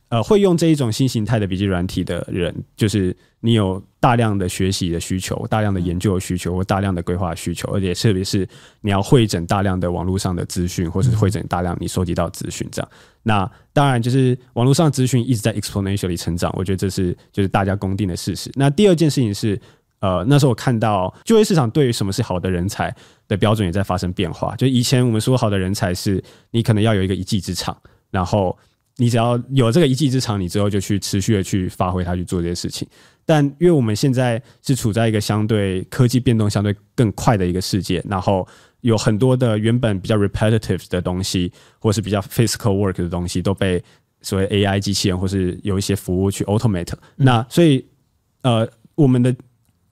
[0.09, 8.49] 呃，会用这一种新形态的笔记软体的人，就是你有大量的学习的需求、大量的研究的需求或大量的规划需求，而且特别是
[8.81, 12.89] 你要会整大量的网络上的资讯，或是会整大量你收集到资讯这样。
[13.25, 18.51] 那当然就是网络上资讯一直在 exponentially 成长，我觉得这是就是大家公定的事实。
[18.55, 19.61] 那第二件事情是。
[20.01, 22.95] 呃，那时候我看到就业市场对于什么是好的人才
[23.29, 24.55] 的标准也在发生变化。
[24.57, 27.77] 就以前我们说好的人才是你可能要有一个一技之长，
[28.11, 28.57] 然后
[28.97, 32.87] 你只要有这个一技之长，你之后就去持续的去发挥它去做这些事情。
[33.25, 38.47] 但因为我们现在是处在一个相对科技变动相对更快的一个世界，然后
[38.83, 43.83] 有很多的原本比较 repetitive 的东西，或是比较 physical work 的东西都被
[44.21, 46.93] 所谓 AI 机器人或是有一些服务去 automate。
[47.17, 47.85] 那所以
[48.43, 49.35] 呃，我们的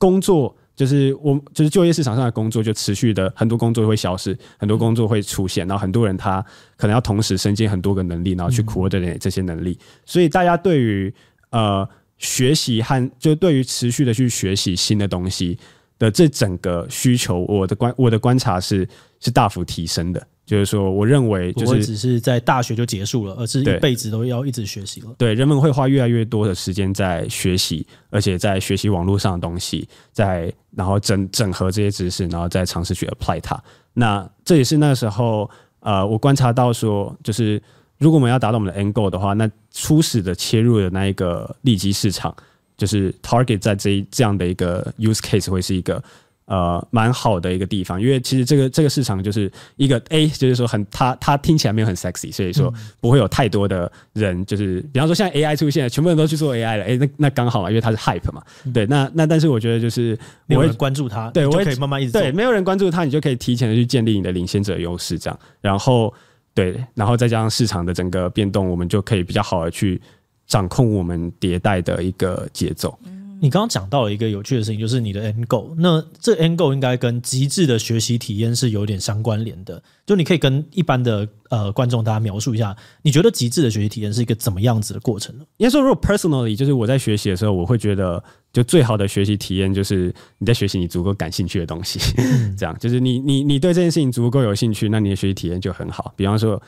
[0.04, 6.44] 工作就是我，就是就业市场上的工作就持续的很多工作会消失，很多工作会出现，然后很多人他
[6.76, 9.78] 可能要同时身兼很多个能力，然后去 coordinate 这些能力。
[10.04, 11.14] 所以大家对于
[11.48, 11.88] 呃
[12.18, 15.58] 学习和就对于持续的去学习新的东西
[16.04, 18.86] 的这整个需求，我的观我的观察是
[19.20, 20.26] 是大幅提升的。
[20.46, 25.08] 就是说，我认为就是不只是在大学就结束了，而是一辈子都要一直学习了。
[25.16, 33.58] 对，人们会花越来越多的时间在学习，而且在学习网络上的东西，在然后整整合这些知识，然后再尝试去 apply 它。
[33.94, 37.58] 那这也是那时候呃，我观察到说，就是
[37.96, 42.36] 如果我们要达到我们的 end goal 的话，那初始的切入的那一个利基市场，
[42.76, 46.02] 就是 target 在这一这样的一个 use case 会是一个。
[46.46, 58.42] 呃，蛮好的一个地方，因为其实这个这个市场就是一个 A，就是说很它它听起来没有很 sexy，所以说不会有太多的人，就是比方说现在 AI 出现了，全部人都去做 AI 了，哎，那那刚好嘛，因为它是 hype 嘛，
[58.74, 66.12] 对，那那但是我觉得就是没有人关注它，对，我可以慢慢一直对，没有人关注它，你就可以提前的去建立你的领先者优势，这样，然后
[66.52, 69.98] 对，然后再加上市场的整个变动，我们就可以比较好的去
[70.46, 72.96] 掌控我们迭代的一个节奏。
[73.44, 75.74] 你刚刚讲到了一个有趣的事情，就是你的 end goal。
[75.76, 79.83] 那这 end goal 应该跟极致的学习体验是有点相关联的。
[80.07, 85.44] 就你可以跟一般的呃观众大家描述一下，你觉得极致的学习体验是一个怎么样子的过程呢？
[85.59, 92.00] 应该说，如果 personally，就是我在学习的时候，我会觉得，就最好的学习体验就是你在学习你足够感兴趣的东西。
[92.16, 96.14] 嗯、 这样，就是你你你对这件事情足够有兴趣，那你的学习体验就很好。
[96.16, 96.61] 比方说，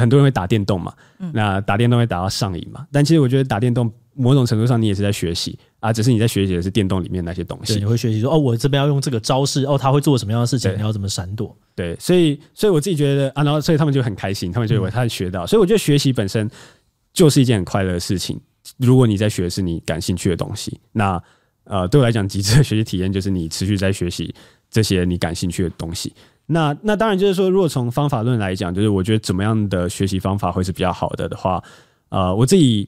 [0.00, 2.84] 很多人会打电动嘛，嗯、那打电动会打到上瘾嘛。
[2.90, 7.74] 但其实我觉得打电动某种程度上你也是在学习啊，只是你在学习的是电动里面那些东西。
[7.76, 11.56] 你会学习说哦，我这边要用这个招式，哦，他会做什么样的事情，你要怎么闪躲？
[11.74, 16.50] 对，所以所以我自己觉得啊，然后所以他们就很开心，他们就以为他学到，嗯、所以我觉得学习本身
[17.12, 18.40] 就是一件很快乐的事情。
[18.78, 21.22] 如果你在学的是你感兴趣的东西，那
[21.64, 24.34] 呃，对我来讲，极致的学习体验就是你持续在学习
[24.70, 26.12] 这些你感兴趣的东西。
[26.46, 31.62] 那那当然就是说，如果从方法论来讲，就是我觉得怎么样的学习方法会是比较好的的话，
[32.10, 32.86] 呃，我自己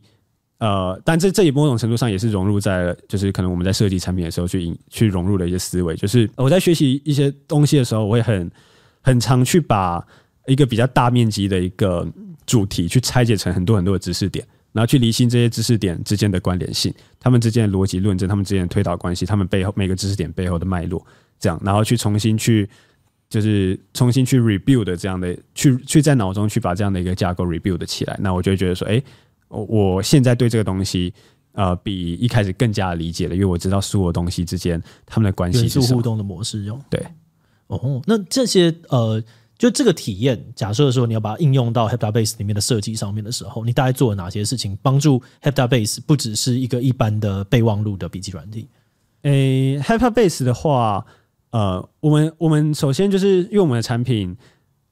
[0.59, 8.51] 呃，但这这一某种程度上也是融入在，就是可能我们在设计产品的时候去引去融入的一些思维，就是我在学习一些东西的时候，我会很
[9.03, 10.03] 很常去把
[10.47, 12.07] 一个比较大面积的一个
[12.47, 21.05] 主题去拆解成很多很多的知识点，然后去厘清这些知识点之间的关联性，他们之间的逻辑论证，他们之间的推导关系，他们背后每个知识点背后的脉络，
[21.39, 22.69] 这样，然后去重新去。
[23.29, 29.03] 就是重新去 rebuild 这样的，去去在脑中去把这样的一个架构 rebuild 起来，那我就会觉得说，哎、
[29.49, 31.13] 我现在对这个东西，
[31.53, 37.05] 呃，比一开始更加理解了，因为我知道所有东西之间他们的关系是互动的模式用对。
[37.69, 39.23] 哦，那这些呃，
[39.59, 48.69] 就这个体验，假设说你要把它应用到 Heptabase 里面的设计上面的时候，你大概做了哪些事情，帮助 Heptabase 不只是一个一般的备忘录的笔记软体？
[49.23, 51.05] 诶、欸、Heptabase 的话。
[51.51, 54.37] 呃，我们我们首先就是因为我们的产品，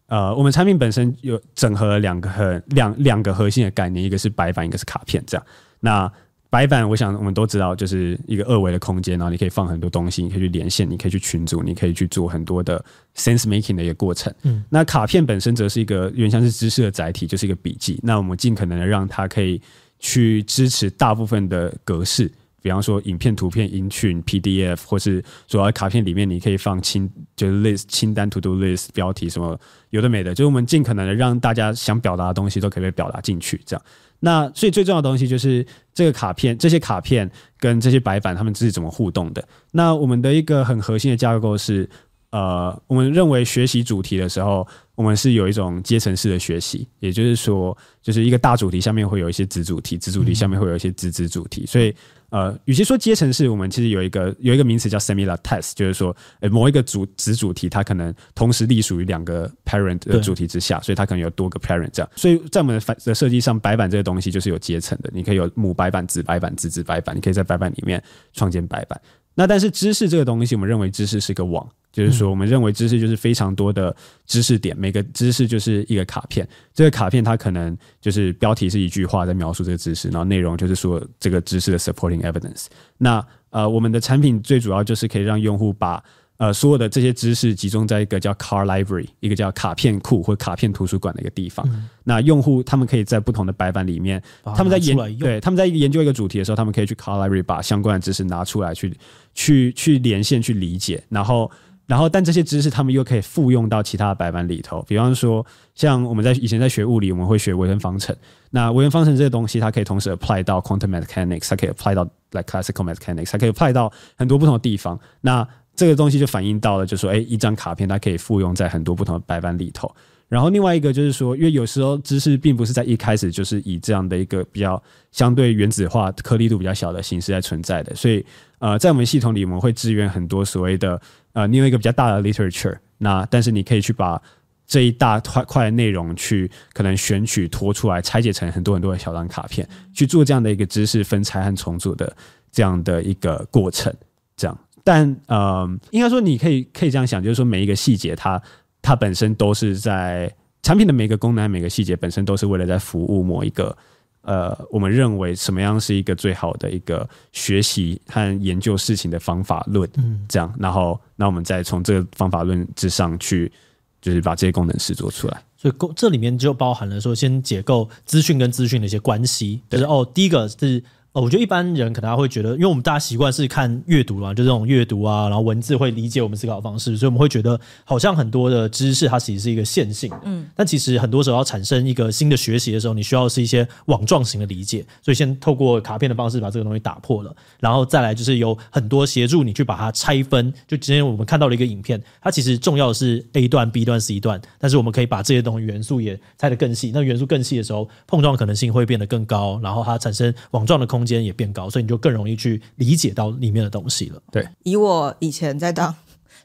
[0.06, 5.46] 呃，我们产品本身有整合了两个很两两个核心的概念，一个是白板，一个是卡片，这样。
[5.80, 6.10] 那
[6.50, 12.84] 白板，我想我们都知道，就是一个二维的空间，然后你可以放很多东西，你可以去连线，你可以去群组，你可以去做很多的
[13.16, 14.32] sense making 的一个过程。
[14.42, 17.98] 嗯，那卡片本身则是一个原像是知识的载体，就是一个笔记。
[18.02, 19.60] 那我们尽可能的让它可以
[19.98, 22.30] 去支持大部分的格式。
[22.64, 33.60] 比方说，影片、图片、音讯、PDF，或是主要卡片里面，你可以放清，就是 list 清单、to do list 标题什么有的没的，就是我们尽可能的让大家想表达的东西都可以被表达进去。
[33.66, 33.84] 这样，
[34.20, 39.46] 那所以最重要的东西就是这个卡片，这些卡片跟这些白板，他们是怎么互动的？
[39.70, 41.86] 那我们的一个很核心的架构是，
[42.34, 44.66] 呃，我们认为学习主题的时候，
[44.96, 51.94] 我们是有一种阶层式的学习，也就是说，就是一个大主题下面会有一些子主题，子主题下面会有一些子子主题，所以。
[52.30, 62.10] 呃，与其说阶层式，我们其实有一个有一个名词叫 similar test，就是说，呃，某一个主子主题，它可能同时隶属于两个 parent 的主题之下，所以它可能有多个 parent 这样。
[62.16, 69.00] 所以在我们的反的设计上，白板这个东西就是有阶层的，你可以有母白板、子白板、子子白板，你可以在白板里面创建白板。
[69.36, 71.64] 那但是知识这个东西，我们认为知识是个网，
[71.94, 73.94] 就是说我们认为知识就是非常多的
[74.26, 76.46] 知识点，每个知识就是一个卡片。
[76.74, 82.66] 这个卡片它可能就是标题是一句话在描述这个知识，然后内容就是说这个知识的 supporting evidence。
[82.98, 86.02] 那呃，我们的产品最主要就是可以让用户把。
[86.36, 91.64] 呃，所有的这些知识集中在一个叫 Card Library，一个叫卡片库或卡片图书馆的一个地方。
[91.70, 98.92] 嗯、那用户他们可以在不同的白板里面，他们在研对他们在研究一个主题的时候，他们可以去 Card Library 把相关的知识拿出来去
[99.32, 101.48] 去去连线去理解，然后
[101.86, 104.82] 然后但这些知识他们又可以复用到其他的白板里头。
[104.88, 105.44] 比方说，
[105.74, 108.14] 像我们在以前在学物理，我们会学微分方程。
[108.50, 114.98] 那微分方程这个东西，它可以同时 apply 到 Quantum Mechanics，它可以 apply 到 like Classical Mechanics，它可以 apply 到很多不同的地方。
[115.20, 119.92] 那这个东西就反映到了，就是说，哎，一张卡片它可以复用在很多不同的白板里头。
[120.26, 128.24] 然后另外一个就是说，因为有时候知识并不是在一开始就是以这样的一个比较相对原子化、颗粒度比较小的形式来存在的，所以
[128.64, 130.98] 呃，在我们系统里，我们会支援很多所谓的
[131.34, 134.18] 呃，你有一个比较大的 literature，那但是你可以去把
[134.66, 142.10] 这一大块块的内容去可能选取拖出来，拆解成很多很多的小张卡片，去做这样的一个知识分拆和重组的
[142.50, 143.92] 这样的一个过程，
[144.34, 144.58] 这样。
[144.82, 148.44] 但呃，应该说你可以可以这样想，就是说每一个细节它，它
[148.80, 153.76] 它本身都是在产品的每个功能、每个细节本身都是为了在服务某一个
[154.24, 163.52] 呃，我们认为什么样是一个最好的一个学习和研究事情的方法论，嗯，这样，然后那我们再从这个方法论之上去，
[164.00, 165.42] 就是把这些功能实做出来。
[165.56, 170.82] 所以，这里面就包含了说，先解构资讯跟资讯的一些关系，就是哦，第一个是。
[171.14, 190.52] 哦，我觉得一般人可能会觉得，因为我们大家习惯是看阅读嘛，就这种阅读啊，然后文字会理解我们思考的方式，所以我们会觉得好像很多的知识它其实是一个线性的，嗯，但其实很多时候要产生一个新的学习的时候，你需要是一些网状型的理解，所以先透过卡片的方式把这个东西打破了，然后再来就是有很多协助你去把它拆分。
[190.66, 201.84] 就今天我们看到了一个影片，它其实重要的是 A 段、B 段、C 段，但是我们可以把这些东西元素也拆得更细，那元素更细的时候，碰撞的可能性会变得更高，然后它产生网状的空间也变高，所以。
[201.84, 204.18] 你就更容易去理解到里面的东西了。
[204.32, 205.94] 对，以我以前在当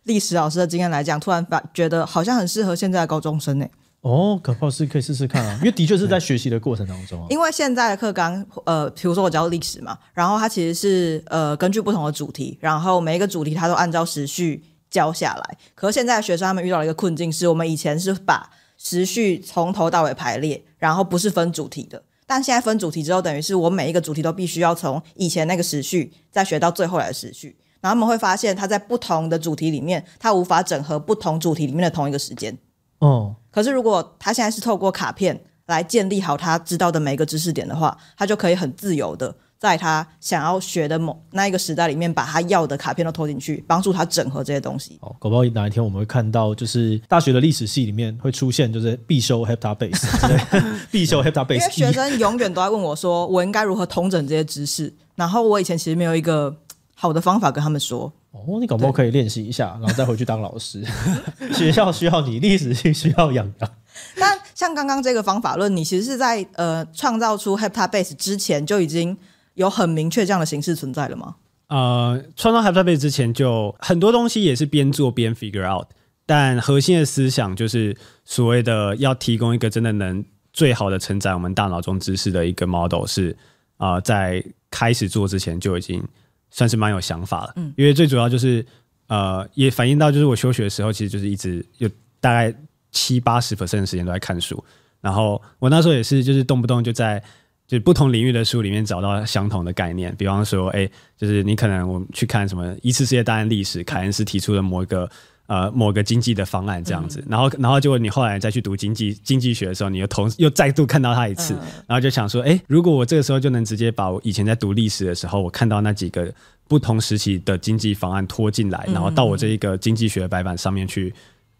[0.04, 3.66] 历史老师的经验来讲，突然发觉得好像很适合现在的高中生呢。
[4.02, 7.28] 哦，可不好是可以试试看啊，因为的确是在学习的过程当中啊。
[7.32, 15.58] 因为现在的课纲，呃，比如说我教历史嘛，然后它其实是呃根据不同的主题，然后每一个主题它都按照时序教下来。
[15.74, 32.56] 可是现在的学生他们遇到了一个困境，是我们以前是把时序从头到尾排列，然后不是分主题的，但现在分主题之后，等于是我每一个主题都必须要从以前那个时序再学到最后来的时序，然后他们会发现他在不同的主题里面，他无法整合不同主题里面的同一个时间。
[33.00, 44.98] 哦，可是如果他现在是透过卡片来建立好他知道的每一个知识点的话，他就可以很自由的在他想要学的某那一个时代里面，把他要的卡片都投进去，帮助他整合这些东西。
[45.02, 51.78] 哦，搞不好哪一天我们会看到，就是大学的历史系里面会出现，就是必修 Heptabase，对， 必修 Heptabase。
[51.78, 54.94] 因为学生永远都在问我说，我应该如何统整这些知识？
[55.16, 56.56] 然后我以前其实没有一个
[56.96, 58.12] 好的方法跟他们说。
[58.32, 60.86] 哦，你搞不好可以练习一下，然后再回去当老师。
[61.52, 63.72] 学校需要你，历史系需要养洋。
[64.18, 69.18] 但像刚刚这个方法论，你其实是在呃创造出 Heptabase 之前就已经
[69.60, 71.36] 有很明确这样的形式存在了吗？
[71.68, 75.88] 呃，创造 Heptabase 之前就很多东西也是边做边 figure out，
[76.26, 77.96] 但核心的思想就是
[78.26, 83.36] 所谓的要提供一个真的能最好的承载我们大脑中知识的一个 model，是
[83.78, 86.04] 啊、呃，在开始做之前就已经。
[86.52, 88.66] 算是蛮有想法了，嗯，因为最主要就是，
[89.06, 91.88] 呃，也反映到就是我休学的时候，其实就是一直有
[92.20, 92.52] 大概
[92.92, 94.64] 七八十 percent 的时间都在看书，
[95.00, 97.24] 然后我那时候也是就是动不动就在
[97.70, 105.10] 就不同领域的书里面找到相同的概念，比方说，哎、欸，就是你可能我们去看什么一次世界大战历史，凯恩斯提出的某一个。
[105.50, 116.32] 呃，某个经济的方案这样子，嗯、然后，然后结果你后来再去读经济经济学的时候，你又同又再度看到它一次，嗯、然后就想说，哎，如果我这个时候就能直接把我以前在读历史的时候，我看到那几个
[116.68, 121.12] 不同时期的经济方案拖进来，然后到我这一个经济学的白板上面去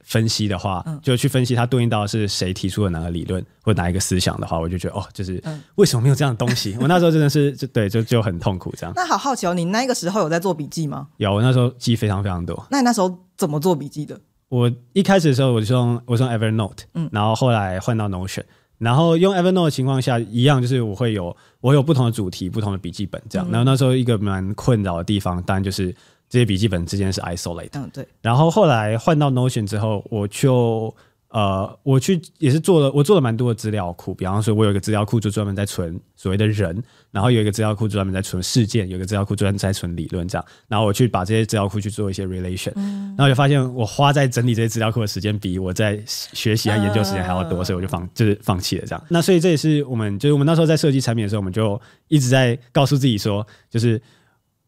[0.10, 5.42] 分析的话，嗯、就去分析它对应到是谁提出的哪个理论或哪一个思想的话，我就觉得哦，就是
[5.76, 6.76] 为什么没有这样的东西？
[6.82, 8.92] 我那时候真的是就对，就就很痛苦这样。
[8.96, 11.08] 那好好奇哦，你那个时候有在做笔记吗？
[11.18, 12.68] 有，我那时候记非常非常多。
[12.70, 13.18] 那你那时候？
[13.40, 14.20] 怎么做笔记的？
[14.50, 18.44] 我一开始的时候我就用我用 Evernote，嗯，然后后来换到 Notion，
[18.78, 23.48] 然后用 Evernote 的情况下一样，就是我会有我有不同的主题、不同的笔记本这样。
[23.48, 25.96] 嗯、然后那时候一个蛮困扰的地方，当然就是
[26.30, 27.70] 这些笔记本之间是 isolate。
[27.74, 28.08] 嗯，对。
[28.22, 30.96] 然后后来换到 Notion 之后，我就。
[31.32, 34.16] 呃，我去也是做了，我做了蛮多的资料库。
[34.16, 40.46] 比方说，我有一个资料库就专门在存所谓的人，然后有一个资料库专门在存事件，有一个资料库专门在存理论这样。
[40.68, 49.06] 然后我去把这些资料库去做一些 relation，嗯，然后就发现我花在整理这些资料库的时间比我在学习和研究时间还要多，所以我就放就是放弃了这样。
[49.08, 54.02] 那所以这也是我们就是我们那时候在设计产品的时候，我们就一直在告诉自己说，就是。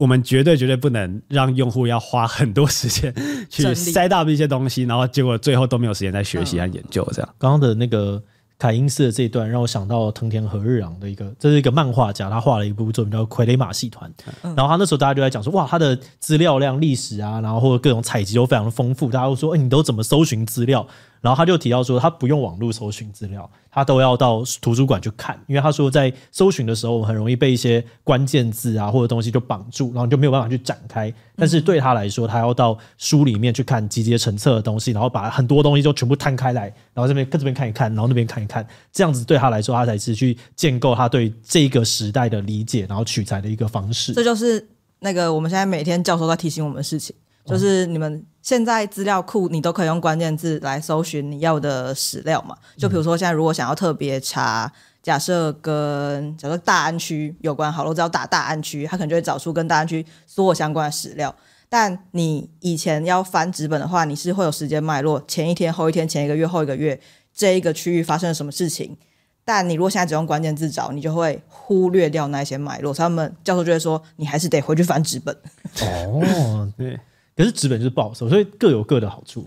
[0.01, 3.13] 我们绝对绝对不能让用户要花很多时间
[3.51, 7.07] 去 set up 一些东西，然后结果最后都没有时间在学习和研究。
[7.13, 8.19] 这样，刚刚的那个
[8.57, 14.11] 凯因斯的这一段让我想到藤田和日郎的一个，这是一个漫画家，他画了一部作品叫《傀儡马戏团》，
[14.55, 20.87] 然后他那时候大家就在讲说，哇，他的资料量、历史啊，然后或者各种采集都非常的丰富，大家都说，哎，你都怎么搜寻资料？
[21.21, 31.13] 然后他就提到说，他不用网络搜寻资料，他都要到图书馆去看，因为他说在搜寻的时候我们很容易被一些关键字啊或者东西就绑住，然后你就没有办法去展开。
[31.35, 36.63] 但是对他来说，他要到书里面去看集结成册的东西，然后把很多东西就全部摊开来，
[36.93, 44.13] 然后这边跟这边看一看，然后那边看一看，这样子对他来说，他才是去建构他对这个时代的理解，然后取材的一个方式。
[44.13, 44.67] 这就是
[44.99, 47.15] 那个我们现在每天教授在提醒我们的事情。
[47.45, 52.55] 就是你们现在资料库，你都可以用关键字来搜寻你要的史料嘛？
[52.77, 54.71] 就比如说现在如果想要特别查，
[55.01, 61.35] 假设跟假设大安区有关，好了，我只要打大安区，他可能就会找出跟大安区所有相关的史料。
[61.67, 66.99] 但你以前要翻纸本的话，你是会有时间脉络，前一天、后一天、前一个月、后一个月
[67.33, 68.97] 这一个区域发生了什么事情。
[69.43, 72.93] 但你如果现在只用关键字找，你就会忽略掉那些脉络。
[72.93, 75.35] 他们教授就会说，你还是得回去翻纸本。
[75.81, 76.99] 哦，对。
[77.41, 79.45] 可是纸本就是不好搜，所以各有各的好处。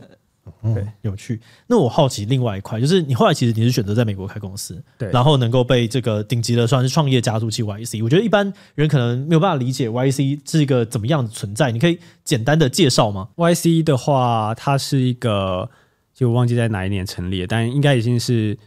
[0.63, 1.41] 对、嗯，有趣。
[1.67, 8.03] 那我好奇另外一块，就是你后来其实你是选择在美国开公司，对，然后能够被这个顶级的算是创业加速器 YC。
[8.03, 15.71] 我觉得一般人可能没有办法理解 YC 是一个怎么样的存在，你可以简单的介绍吗？YC 的话，它是一个，
[16.13, 18.59] 就忘记在哪一年成立，但应该已经是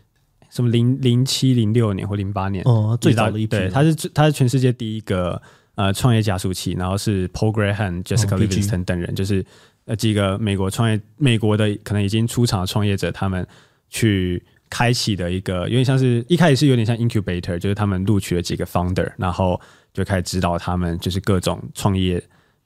[0.49, 3.57] 什么零零七零六年或零八年哦、嗯，最早的一批。
[3.57, 5.39] 对，它是它是全世界第一个。
[5.77, 9.45] 呃，创业加速器，然后是 Paul Graham、Jessica Livingston 等人，就是
[9.85, 13.47] 呃几个美国创业、美国的可能已经出场的创业者，他们
[13.87, 19.61] 去开启的一个，有点像是一开始是有点像 incubator，就是他们录取了几个 founder，然后
[19.93, 22.19] 就开始指导他们，就是各种创业，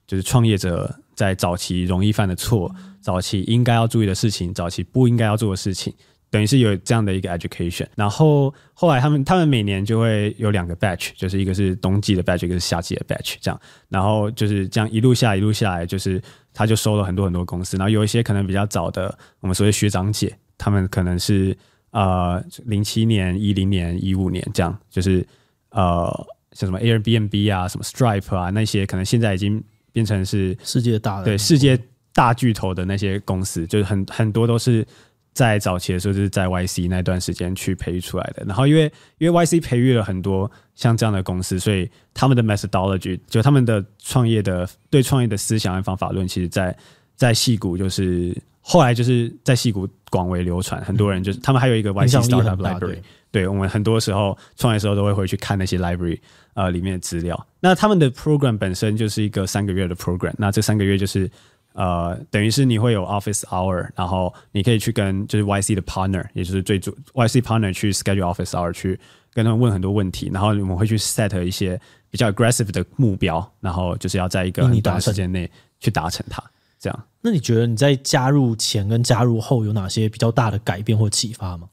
[0.08, 5.94] 就是创业者在早期容易犯的错，早期应该要注意的事情，早期不应该要做的事情。
[6.32, 7.86] 等于是有这样的一个 education。
[7.96, 13.62] 然后后来他们他们每年就会有两个 batch，就是一个是冬季的 batch，一个是夏季的 batch，这样。
[13.90, 16.20] 然后就是这样一路下一路下来，就是
[16.54, 17.78] 他就收了很多很多公司。
[17.78, 21.56] 然后有一些可能比较早的，我们所谓学长姐，他们可能是
[21.92, 25.24] 呃零七年、一零年、一五年这样，就是
[25.72, 26.10] 呃
[26.54, 29.62] 像什么 Airbnb 啊、什么 Stripe 啊那些，可能现在已经
[29.92, 31.78] 变成是世界大的对世界。
[32.14, 34.86] 大巨头的那些公司，就是很很多都是
[35.34, 38.44] 在早期的时候，就是在 YC 那段时间去培育出来的。
[38.46, 46.76] 然后因为因为 YC 培育了很多像这样的公司，所以他们的 methodology 就他们的创业的对创业的思想和方法论，其实在
[47.16, 50.84] 在戏谷就是后来就是在戏谷广为流传。
[50.84, 53.00] 很多人就是他们还有一个 YC Startup Library，
[53.32, 56.20] 对我们很多时候创业的时候都会回去看那些 library
[56.56, 57.48] 呃里面的资料。
[57.62, 61.32] 那他们的 program 本身就是一个三个月的 program，那这三个月就是。
[61.74, 69.00] 呃，等于是你会有 office hour，然后你可以去跟就是 YC 的 partner，也就是最主 YC partner 去 schedule office hour，去
[69.34, 75.50] 跟他们问很多问题，然后我们会去 set 一些比较 aggressive 的目标，然后就是要在一个很短的时间内
[75.80, 76.44] 去达成它。
[76.80, 81.70] 这样，那你觉得你在加入前跟加入后有哪些比较大的改变或启发吗？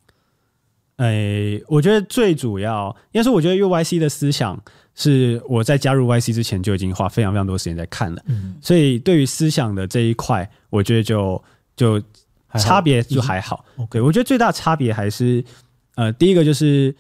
[0.99, 4.63] 诶，我觉得最主要，因为是我觉得 U Y C 的思想。
[5.01, 11.41] 是我在加入 YC 之前就已经花非常非常多时间在看了，嗯，所以对于思想的这一块，我觉得就
[11.77, 12.03] 就
[12.55, 13.65] 差别就还好。
[13.91, 15.45] 对，我觉得最大差别还是，
[15.95, 16.93] 呃，第一个就是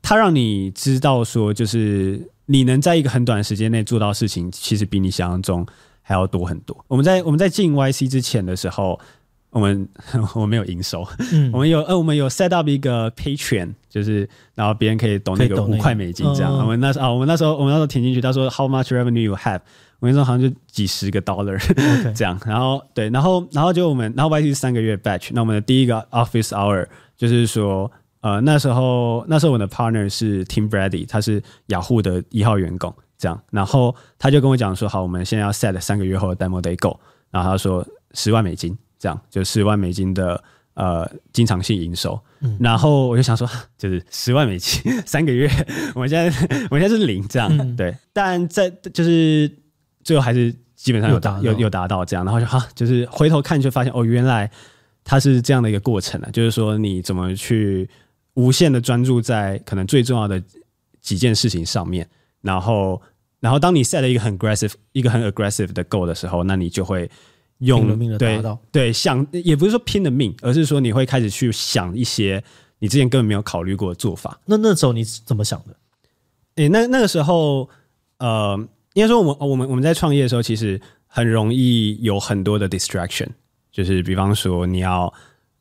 [0.00, 5.66] 他让你知道说，就是你能在一个很短的时间内做到事情，其实比你想象中
[6.00, 6.74] 还要多很多。
[6.88, 8.98] 我们在我们在进 YC 之前的时候。
[9.50, 9.88] 我们
[10.34, 16.52] 我们没有营收，嗯、我们有呃，我们有 set up 一个 Patreon，就是然后别人可以懂那个五块美金这样。
[16.58, 19.60] 我们那时候啊，我们那时候我们那时候填进去，他说 How much revenue you have？
[20.00, 21.58] 我们那时候好像就几十个 dollar.
[22.14, 22.38] 这样。
[22.46, 25.30] 然后对，然后然后就我们然后 YT 是三个月 batch。
[25.32, 26.86] 那我们的第一个 office hour
[27.16, 27.90] 就是说，
[28.20, 33.40] 呃，那时候那时候我的 partner 是 Tim Brady，他是雅虎的一号员工这样。
[33.50, 37.00] 然后他就跟我讲说，好，我们现在要 set 三个月后的 demo day go。
[37.30, 38.76] 然后他说十万美金。
[38.98, 40.42] 这样就十万美金的
[40.74, 45.48] 呃经常性营收，嗯、然后我就想说，就是十万美金三个月，
[45.94, 49.50] 我们现在我们现在是零这样，嗯、对，但在就是
[50.02, 54.50] 最后还是基本上有达有有达到这样，然后就哈，就是回头看就发现哦，原来
[55.04, 57.88] 它是这样的一个过程啊，就是说你怎么去
[58.34, 60.42] 无限的专注在可能最重要的
[61.00, 62.08] 几件事情上面，
[62.40, 63.00] 然后
[63.40, 67.10] 然后当你 set 了一个很 aggressive 一个很 aggressive 的 goal 的时候，那你就会。
[67.58, 72.42] 用拼了命的达到，对对，想也不是说拼了命，而是说你会开始去想一些
[72.78, 74.38] 你之前根本没有考虑过的做法。
[74.44, 75.76] 那那时候你怎么想的？
[76.54, 77.68] 诶，那那个时候，
[78.18, 78.56] 呃，
[78.94, 83.28] 应该说我们我们我们在创业的时候，其实很容易有很多的 distraction，
[83.72, 85.12] 就是比方说你要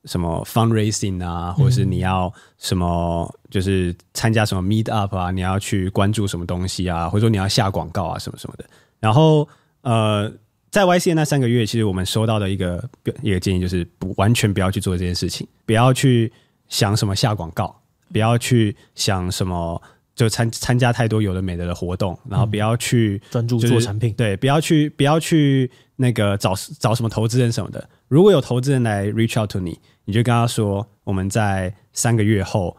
[0.06, 8.66] 什么 fundraising 啊，或者是你要什么，就是参加什么 meet up 啊，你要去关注什么东西啊，或者说你要下广告啊，什么什么的。
[9.00, 9.50] 然后，
[9.82, 10.32] 呃。
[10.70, 12.90] 在 YC 那三个月，其实我们收到的一个
[13.22, 16.32] 一个建议就是，不完全不要去做这件事情，不要去
[16.68, 19.82] 想什么下广告，不要去想什么
[20.14, 27.90] 就参参加太多有的没的的活动，然后不要去专注做产品，对，不要去不要去那个找找什么投资人什么的。
[28.10, 32.76] 如果有投资人来 reach out to 你，你就跟他说，我们在三个月后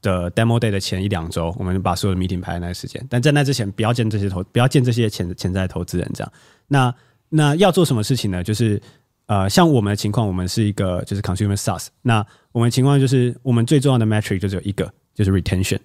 [0.00, 3.04] 的 demo day 的前一两周，我们把所有的 meeting 排在那个时间。
[3.10, 6.32] 但在那之前，不要见这些投，不要见这些潜潜在投资人，这样
[6.68, 6.94] 那。
[7.34, 8.44] 那要做什么事情呢？
[8.44, 8.78] 就是，
[9.24, 11.86] 呃，像我们的情况，我们是一个就是 consumer SaaS。
[12.02, 15.78] 那我们的情况就是，我们最重要的 metric 就只有一个，就是 retention，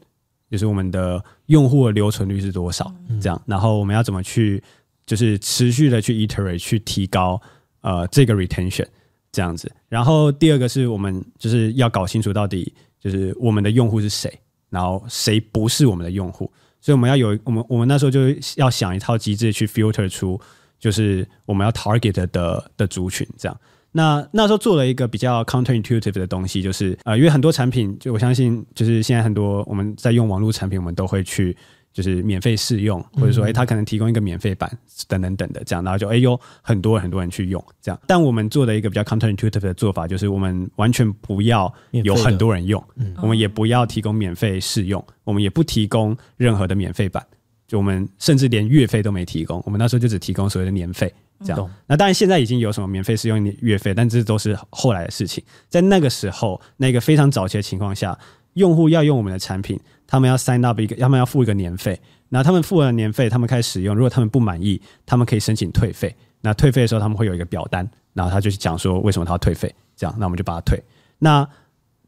[0.51, 3.41] 就是我们的用户的留存率是多少，这样。
[3.45, 4.61] 然后我们要怎么去，
[5.05, 7.41] 就是持续的去 iterate，去提高
[7.79, 8.85] 呃这个 retention
[9.31, 9.71] 这样子。
[9.87, 14.37] 然后第二个是我们就是要搞清楚到底就是我们的用户是谁，
[14.69, 16.51] 然后谁不是我们的用户。
[16.81, 18.19] 所以我们要有我们我们那时候就
[18.57, 20.37] 要想一套机制去 filter 出。
[20.79, 23.57] 就是我们要 target 的的族群，这样。
[23.91, 31.55] 那那时候做了一个比较 counterintuitive 的东西，就是呃，因为很多产品，就我相信，就是现在很多我们在用网络产品，我们都会去
[31.93, 34.69] 就是免费试用，或者说，哎，他可能提供一个免费版
[35.07, 37.99] 等等等的这样，然后就哎呦，很多很多人去用这样。
[38.05, 42.83] 但我们做的一个比较 counterintuitive 的做法，就是我们完全不要有很多人用，
[43.21, 47.25] 我们也不要提供免费试用，我们也不提供任何的免费版。
[47.67, 51.13] 就我们甚至连月费都没提供，我们那时候就只提供所谓的年费，
[51.43, 51.69] 这样。
[51.85, 55.43] 那当然现在已经有什么免费试用月费，但这都是后来的事情。
[55.67, 58.17] 在那个时候，那个非常早期的情况下，
[58.53, 61.99] 用户要用我们的产品，他们要 sign up 一个，他们要付一个年费。
[62.29, 66.13] 那他们付了年费，他们开始使用，如果他们不满意，他们可以申请退费。
[66.41, 70.81] 那退费的时候，他们会有一个表单，然后他就去讲说为什么他要退费，这样，那我们就把它退。
[71.19, 71.47] 那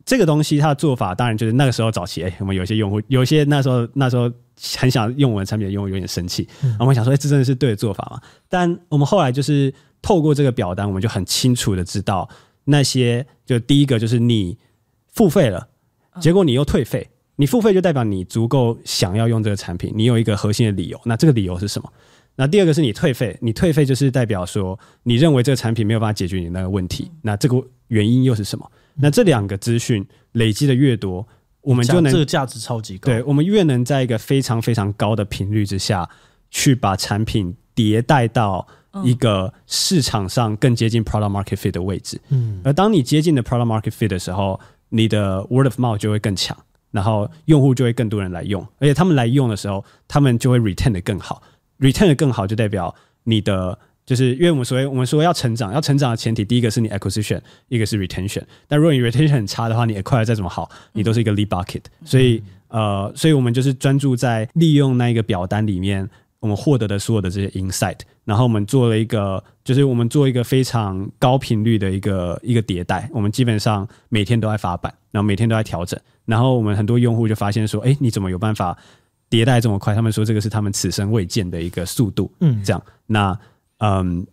[0.06, 4.32] 这个东西它的做法，当然就是那个时候早期，哎，我们有些用户，有些那时候那时候
[4.78, 8.22] 很想用我们的产品的用户有点生气，嗯、然后我们想说，哎，这真的是对的做法吗？
[8.48, 12.30] 但我们后来就是透过这个表单，我们就很清楚的知道
[12.66, 14.58] 那些，就第一个就是你
[15.14, 15.68] 付费了，
[16.20, 21.92] 结果你又退费，你付费就代表你足够想要用这个产品，你有一个核心的理由，那这个理由是什么？
[22.36, 28.72] 那第二个是你退费，你退费就是代表说你认为这个产品没有办法解决你那个问题，那这个原因又是什么？
[28.96, 31.28] 那这两个资讯累积的越多，
[31.62, 33.12] 我们就能这个价值超级高。
[33.12, 36.10] 对，我们越能在一个非常非常高的频率之下
[36.50, 38.66] 去把产品迭代到
[39.04, 42.20] 一个市场上更接近 product market fit 的位置。
[42.30, 46.58] 嗯，而当你接近的 product market fit 的时候，你的 word of mouth 就会更强，
[46.92, 51.42] 然后用户就会更多人来用，而且他们来用的时候，他们就会 retain 的更好
[51.80, 52.94] ，retain 的更好就代表
[53.24, 53.78] 你的。
[54.10, 58.42] 就是因为我们所谓我们说要成长，要成长的前提，第一个是你 acquisition，一个是 retention。
[58.68, 61.84] 但如果你 retention 很差的话，你 acquire 再怎么好，你都是一个 lead bucket。
[62.04, 73.08] 所以呃，所以我们就是专注在利用那一个表单里面我们获得的所有的这些 insight，然后我们做了一个，就是我们做一个非常高频率的一个一个迭代。
[73.14, 76.00] 我们基本上每天都在发版，然后每天都在调整。
[76.26, 78.76] 然后我们很多用户就发现说，哎，你怎么有办法
[79.30, 79.94] 迭代这么快？
[79.94, 82.32] 他们说这个是他们此生未见的一个速度。
[82.40, 83.40] 嗯，这样那。
[83.80, 84.26] 嗯，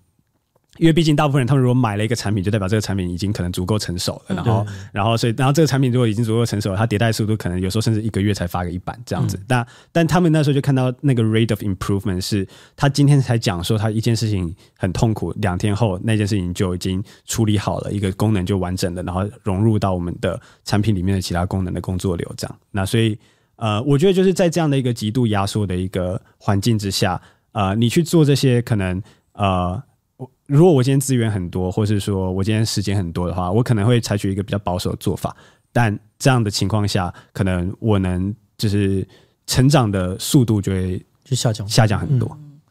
[0.78, 4.36] 因为毕竟大部分人，他们如果买了一个产品，就代表这个产品已经可能足够成熟了。
[4.36, 9.40] 然后，然后，所以，然后这个产品如果已经足够成熟了，它迭代速度可能有时候甚至一个月才发个一版这样子。
[9.48, 22.58] 但，但他们那时候就看到那个 rate of improvement 是，他今天才讲说他一件事情很痛苦，两天后那件事情就已经处理好了，一个功能就完整了，然后融入到我们的产品里面的其他功能的工作流这样。
[22.72, 23.18] 那所以，
[23.56, 27.18] 呃，我觉得就是在这样的一个极度压缩的一个环境之下，
[27.52, 29.02] 呃，你去做这些可能。
[29.36, 29.82] 呃，
[30.16, 35.36] 我如果我今天资源很多，或是说我今天时间很多的话，我可能会采取一个比较保守的做法。
[35.72, 39.06] 但这样的情况下，可能我能就是
[39.46, 42.26] 成长的速度就会就下降下降很多。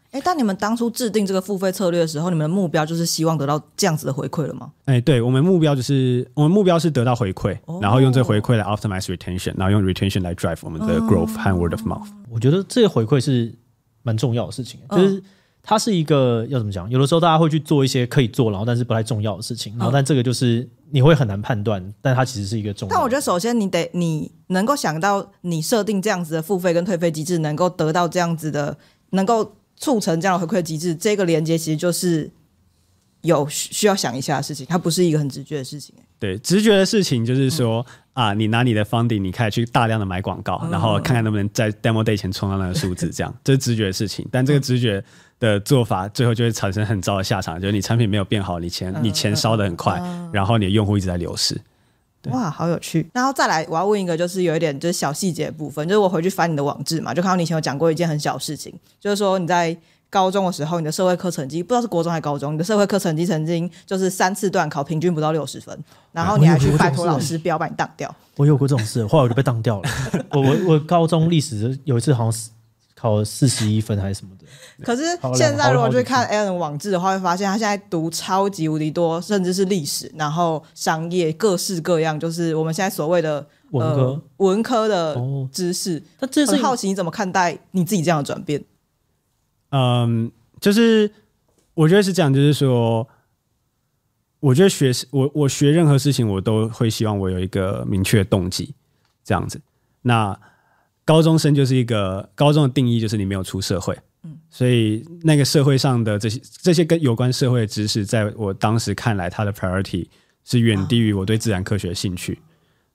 [0.10, 4.72] 哎、嗯，但你们当初制定这个付费策略的时候，你们的目标就是希望得到这样子的回馈了吗？
[4.86, 12.08] 哎，对，我们目标就是我们目标是得到回馈，哦、然后用这个回馈来 optimize retention，然后用 retention 来 drive 我们的 growth 和 word of mouth。
[12.32, 13.54] 我觉得这个回馈是
[14.02, 15.22] 蛮重要的事情，就是。
[15.68, 16.88] 它是一个要怎么讲？
[16.92, 22.94] 有的时候大家会去做一些可以做，然后但是不太重要的事情，然后但这个就是你会很难判断，但它其实是一个重要。
[22.94, 28.78] 但我觉得首先你得你能够想到你设定这样子的付费跟退费机制，能够得到这样子的，
[29.10, 32.30] 能够促成这样的回馈机制，这个连接其实就是
[33.22, 35.96] 有需要想一下的事情，它不是一个很直觉的事情。
[36.20, 44.28] 对，直觉的事情就是说、嗯、啊，你拿你的 funding，你开始去大量的买广告，然后看看能不能在 demo day 前冲到那个数字，这样这是直觉的事情。
[44.32, 45.04] 但这个直觉。
[45.40, 51.60] 的做法最后就会产生很糟的下场，就是你产品没有变好，你钱你钱烧的很快，然后你的用户一直在流失。
[52.32, 53.08] 哇，好有趣！
[53.14, 59.78] 然后再来，我要问一个，就是有一点就是小细节的部分，就是我回去翻你的网志嘛，就看到你以前有讲过一件很小的事情，就是说你在
[60.10, 65.78] 高中的时候，你的社会课成绩不知道是国中还是高中，你的社会课成绩曾经就是三次段考平均不到六十分，
[66.14, 68.16] 然后你还去拜托老师不要把你当掉。
[68.38, 69.90] 我有过这种事，后来我就被当掉了。
[70.32, 72.50] 我我我高中历史有一次好像是。
[73.06, 74.46] 考了四十一分还是什么的？
[74.84, 75.04] 可是
[75.36, 85.16] 现在如果去看 Allen 网志的话，会发现他现在读超级无敌多，甚至是历史，然后商业各式各样，就是我们现在所谓的文科、呃、文科的
[85.52, 86.02] 知识。
[86.20, 88.64] 那这是好奇你怎么看待你自己这样的转变？
[89.70, 91.12] 嗯，就是
[91.76, 93.08] 我觉得是这样，就是说，
[94.40, 98.74] 我觉得学我我学任何事情，我都会希望我有一个明确的动机，
[99.24, 99.62] 这样子。
[100.02, 100.36] 那
[101.06, 110.08] 高中生就是一个高中的定义，就是你没有出社会，嗯，所以那个社会上的这些这些跟有关社会的知识，在我当时看来，它的 priority
[110.44, 112.40] 是远低于我对自然科学的兴趣。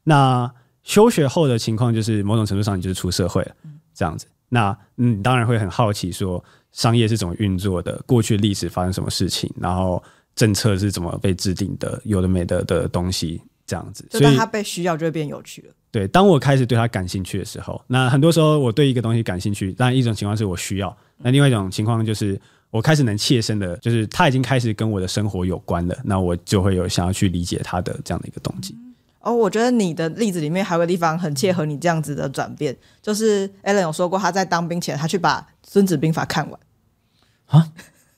[0.03, 0.53] 那
[0.83, 3.55] 休学后的情况就是，某种程度上你就是出社会了，
[3.95, 4.27] 这样子。
[4.49, 6.43] 那嗯，当然会很好奇说，
[6.73, 10.03] 商业是怎么运作的，过去历史发生什么事情，然后
[10.35, 13.41] 政策是怎么被制定的，有的没的的东西，
[13.71, 14.05] 这样子。
[14.11, 15.75] 所以它被需要，就会变有趣了。
[15.93, 22.41] 对，当我开始对他感兴趣的时候，那很多时候我对一个东西感兴趣，当然一种情况是我需要，那另外一种情况就是
[22.71, 28.77] 我开始能切身的，就是他已经开始跟我的生活有关了，那我就会有想要去理解他的这样的一个动机。
[29.21, 36.61] 哦，我觉得你的例子里面还有个地方很切合你这样子的转变，就是 Allen 有说过他在当兵前，他去把《孙子兵法》看完。
[37.47, 37.69] 啊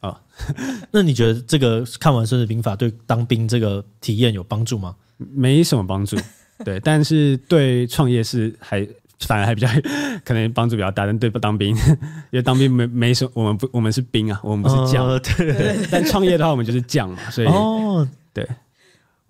[0.01, 0.21] 啊，哦、
[0.93, 4.95] 那你觉得这个看完《孙子兵法》对当兵这个体验有帮助吗？
[5.35, 6.16] 没什么帮助。
[6.64, 8.87] 对，但是对创业是还
[9.20, 9.68] 反而还比较
[10.25, 11.75] 可能帮助比较大，但对不当兵，
[12.31, 15.77] 因为当兵没没什么，我们不我们是兵啊，我们不是将，呃、对。
[15.91, 18.47] 但创业的话，我们就是将嘛，所以哦，对。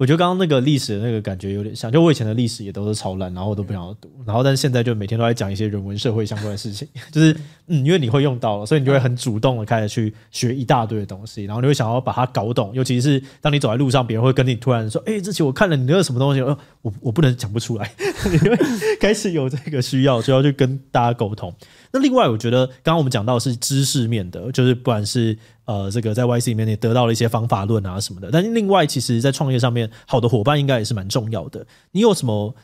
[0.03, 7.33] 我觉得刚刚那个历史的那个感觉有点像，就我以前的历史也都是超烂，然后我都不想要读，然后但是现在就每天都在讲一些人文社会相关的事情， 就是
[7.69, 17.89] 嗯，因为你会用到了，所以你就会很主动的开始去学一大堆的东西，然后你会想要把它搞懂，尤其是当你走在路上，别人会跟你突然说，哎、欸，之前我看了你那个什么东西，我我不能讲不出来，
[18.29, 18.59] 你会
[18.99, 21.55] 开始有这个需要，就要去跟大家沟通。
[21.93, 25.37] 那另外，我觉得刚刚我们讲到的是知识面的，就是不管是
[25.67, 28.31] 呃这个在 YC 里面也得到了一些方法论啊什么的。
[28.33, 31.67] 但是另外，其实，在创业上面，好的伙伴应该也是蛮重要的。
[31.91, 32.55] 你有什么？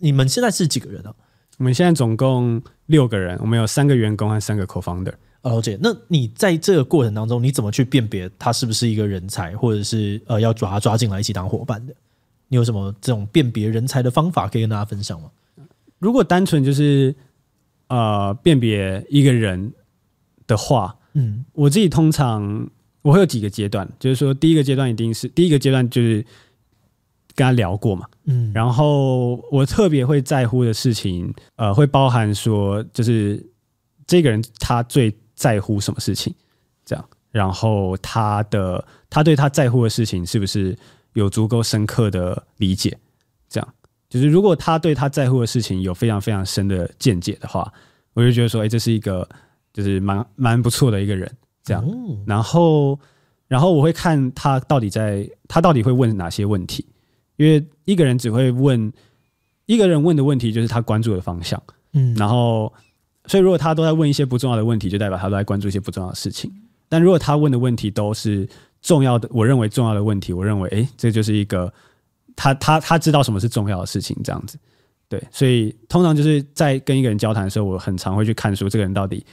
[0.00, 1.14] 你们现在是几个人啊？
[1.56, 5.14] 我们现在总共六个人，我们有三个员工和三个 co-founder。
[5.44, 5.78] 了解。
[5.80, 11.94] 那你在这个过程当中，你怎么去辨别他是不是一个人才，或者是呃要抓他抓进来一起当伙伴的？
[12.48, 15.30] 你有什么这种辨别人才的方法可以跟大家分享吗？
[15.98, 17.14] 如果单纯就是。
[17.88, 19.72] 呃，辨别一个人
[20.46, 22.68] 的话，嗯，我自己通常
[23.02, 26.24] 我会有几个阶段，就是说第一个阶段一定是第一个阶段就是
[27.34, 33.44] 跟他聊过嘛，嗯，然后我特别会在乎的事情，呃，会包含说就是
[34.06, 36.34] 这个人他最在乎什么事情，
[36.84, 40.76] 这样，然后他的他对他在乎的事情是不是
[41.12, 42.96] 有足够深刻的理解，
[43.48, 43.74] 这样。
[44.14, 47.68] 就是如果他对他在乎的事情有非常非常深的见解的话，
[48.12, 49.28] 我就觉得说，哎，这是一个
[49.72, 51.28] 就是蛮蛮不错的一个人，
[51.64, 51.84] 这样。
[52.24, 52.96] 然后，
[53.48, 56.86] 然后我会看他到底在，他到底会问哪些问题，
[57.38, 58.92] 因为一个人只会问
[59.66, 61.60] 一个人问的问题，就是他关注的方向。
[61.94, 62.72] 嗯，然后，
[63.26, 66.48] 所以如果他都在问一些不重要的问题，就代表他都在关注一些不重要的事情。
[66.88, 68.48] 但如果他问的问题都是
[68.80, 71.74] 重要的，我认为重要的问题，我认为，哎，这就是一个。
[72.36, 74.58] 他他他知道什么是重要的事情，这样子，
[75.08, 79.24] 对，所以通常就是在跟一个人交谈的时候，我很常会去看书，这个人到底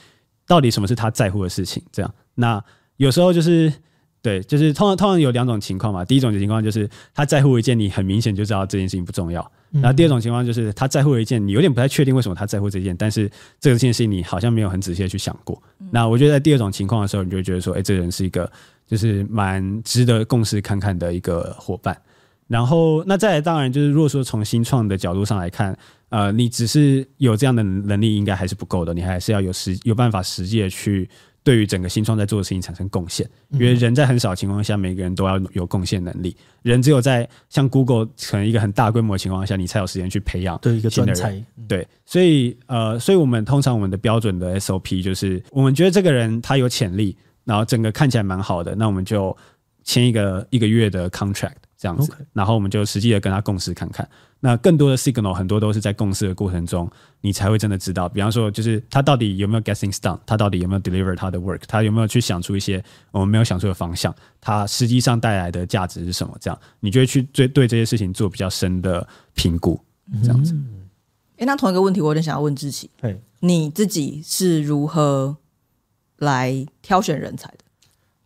[0.47, 2.13] 到底什么是他在乎的事情，这样。
[2.35, 2.63] 那
[2.97, 3.71] 有时候就是
[4.21, 6.05] 对，就是通常通常有两种情况嘛。
[6.05, 13.29] 第一种情况就是他在乎一件你很明显就知道这件事情不重要，然后第二种情况就是他在乎一件你有点不太确定为什么他在乎这件，但是
[13.59, 15.59] 这件事情你好像没有很仔细的去想过。
[15.89, 18.49] 那我觉得在第二种情况的时候，你就会觉得说，哎，这个人是一个
[18.85, 21.99] 就是蛮值得共事看看的一个伙伴。
[22.51, 25.73] 然后，那再来，当然就是，如果说从新创的角度上来看，
[26.09, 31.09] 呃，你只是有这样的能力，应该还是不够的，你还是要有实有办法实际的去
[31.45, 33.25] 对于整个新创在做的事情产生贡献。
[33.51, 36.35] 因为人在很少情况下，每个人都要有贡献能力。
[36.61, 41.41] 人只有在像 Google 可能一个很大规模的情况下，你才有时间去培养对一个专才。
[41.69, 49.35] 对，所以呃，所以我们通常我们的标准的 SOP 就是，我们觉得这个人他有潜力，然后整个看起来蛮好的，那我们就
[49.85, 51.53] 签一个一个月的 contract。
[51.81, 54.07] 这样子，然后我们就实际的跟他共事看看。
[54.39, 56.87] 那更多的 signal 很多都是在共事的过程中，
[57.21, 58.07] 你才会真的知道。
[58.07, 66.37] 比方说，就是他到底有没有 get things done，他到底有没有 deliver 他的 work，他有没有去想出一些我们没有想出的方向，他实际上带来的价值是什么？
[66.39, 69.79] 这样，你就会去对对这些事情做比较深的评估。
[70.21, 70.55] 这样子。
[71.37, 72.91] 哎，那同一个问题，我有点想要问志祺，
[73.39, 75.35] 你自己是如何
[76.17, 77.57] 来挑选人才的？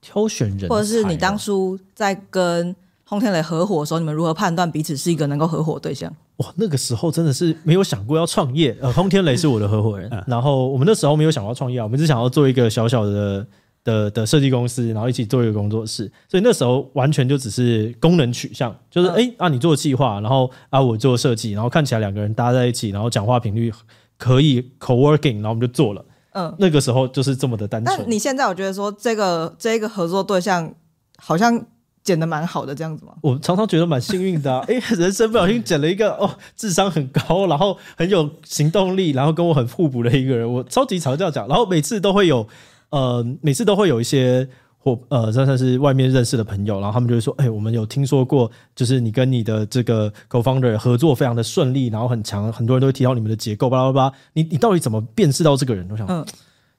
[0.01, 2.75] 挑选人才，或者是你当初在跟
[3.07, 6.11] 轰天雷合伙的时候，你们如何判断彼此是一个能够合伙对象？
[6.37, 8.75] 哇，那个时候真的是没有想过要创业。
[8.81, 13.47] 呃， 轰天雷是我的合伙人，然后我们那时候没有想过要创业，我们只想要做一个小小的
[13.83, 16.11] 的的设计公司，然后一起做一个工作室。
[16.27, 23.71] 所以那时候完全就只是功能取向，就是哎、嗯、啊，你做计划，然后啊我做设计，然后看起来两个人搭在一起，然后讲话频率
[24.17, 26.03] 可以 co-working，然后我们就做了。
[26.31, 27.99] 嗯，那个时候就是这么的单纯。
[27.99, 30.73] 那你现在我觉得说这个这个合作对象
[31.19, 31.63] 好像。
[32.05, 33.13] 捡的蛮好的，这样子吗？
[33.21, 42.47] 我常常觉得蛮幸运的、啊，哎、欸，人生不小心捡了一个哦，智商很高，然后很有行动力，然后跟我很互补的一个人，我超级常这样讲，然后每次都会有，
[42.91, 44.47] 呃，每次都会有一些
[44.77, 55.87] 或呃，算算是外面认识的朋友，然后他们就会说，哎、欸，我们有听说过，就是你跟你的这个 co-founder 合作非常的顺利，然后很强，很多人都会提到你们的结构，巴拉巴拉，你你到底怎么辨识到这个人？
[55.89, 56.23] 我想，嗯。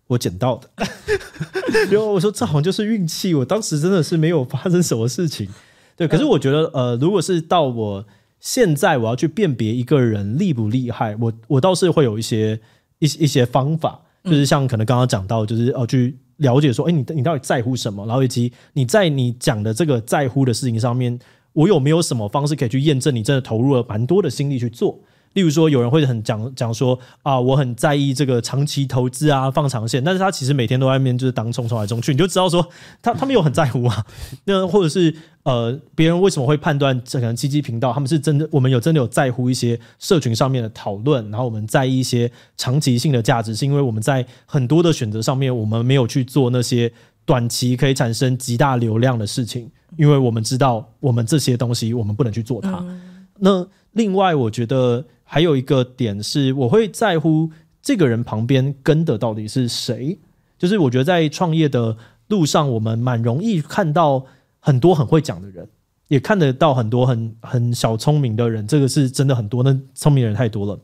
[0.08, 0.70] 我捡到的，
[1.90, 3.34] 然后我说这好像就是运气。
[3.34, 5.48] 我当时真的是没有发生什么事情，
[5.96, 6.06] 对。
[6.06, 8.06] 可是我觉得，呃，如果是到我
[8.38, 12.60] 现在，我要去辨别一个人厉不厉害，我我倒是会有一些
[13.00, 21.18] 一一些方法，就是像可能刚刚讲到，就是哦，去了解说，哎，你你到底在乎什么，然后以及你在你讲的这个在乎的事情上面，
[21.52, 25.00] 我有没有什么方式可以去验证你真的投入了蛮多的心力去做。
[25.36, 32.66] 例如说，有人会很讲讲说啊，我很在意这个长期投资啊，放长线，但是他其实每天都在外面就是当冲冲来冲去，你就知道说
[33.02, 34.02] 他他们有很在乎啊。
[34.46, 46.90] 那或者是呃，别人为什么会判断这可能基基频道他们是真的，我们有真的有在乎一些社群上面的讨论，然后我们在意一些长期性的价值，是因为我们在很多的选择上面，我们没有去做那些
[47.26, 52.78] 短期可以产生极大流量的事情，因为我们知道我们这些东西我们不能去做它。
[52.80, 57.50] 嗯、那另外，我觉得还有一个点是，我会在乎
[57.82, 60.18] 这个人旁边跟的到底是谁。
[60.56, 61.96] 就是我觉得在创业的
[62.28, 64.24] 路上，我们蛮容易看到
[64.60, 65.68] 很多很会讲的人，
[66.08, 68.66] 也看得到很多很很小聪明的人。
[68.66, 70.80] 这个是真的很多，那聪明的人太多了。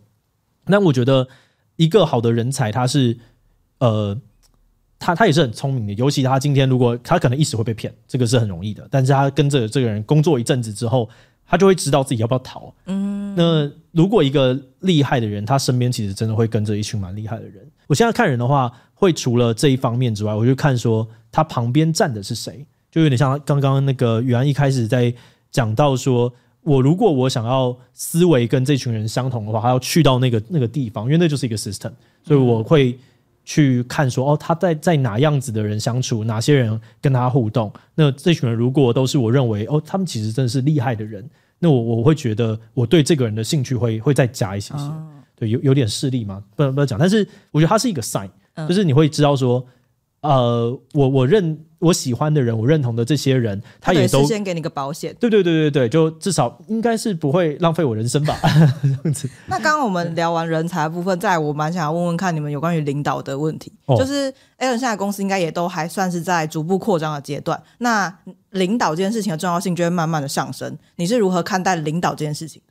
[0.67, 1.27] 那我觉得
[1.77, 3.17] 一个好的人才，他是
[3.79, 4.21] 呃。
[5.05, 8.87] 他他也是很聪明的，尤其他今天如果他可能一时会被骗，这个是很容易的。
[8.89, 11.11] 但是他跟着这个人工作一阵子之后，
[11.53, 12.73] 他就会知道自己要不要逃。
[12.87, 17.63] 嗯，那如果一个厉害的人，他身边其实真的会跟着一群蛮厉害的人。
[17.87, 25.13] 我现在看人的话，会除了这一方面之外，我就看说他旁边站的是谁，就有点像刚刚那个宇安一开始在
[25.51, 26.33] 讲到说，
[26.63, 31.93] 我如果我想要思维跟这群人相同的话，他要去到那个那个地方，因为那就是一个 system，
[32.25, 32.99] 所以我会。
[33.45, 37.73] 去看说哦，他在在哪样子的人相处，哪些人跟他互动？
[37.97, 41.29] 那这群人如果都是我认为哦，他们其实真的是厉害的人，
[41.63, 49.65] 那我我会觉得我对这个人的兴趣会会再加一些些，哦、对，有有点势力嘛，不能不能讲，但是我觉得它是一个 sign，、嗯、就是你会知道说，
[50.23, 51.57] 呃，我我认。
[51.83, 55.13] 我喜欢的人，我认同的这些人，他也都先给你个保险。
[55.19, 58.39] 对对对对对，就至少应该是不会浪费我人生吧。
[58.81, 59.29] 这样子。
[59.47, 63.73] 那刚刚我们聊完人才的部分，再来我蛮想要问问看你们有关于领导的问题。
[63.87, 68.17] 哦、就是 Alan 现在公司应该也都还算是在逐步扩张的阶段，那
[68.51, 70.79] 领导这件事情的重要性就会慢慢的上升。
[70.95, 72.63] 你是如何看待领导这件事情？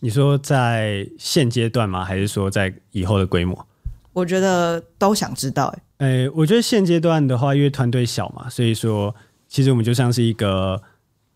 [0.00, 2.04] 你说在现阶段吗？
[2.04, 3.66] 还是说在以后的规模？
[4.12, 5.76] 我觉得都想知道、欸。
[5.76, 9.14] 诶、欸，我觉得现阶段的话，因为团队小嘛，所以说
[9.48, 10.80] 其实我们就像是一个，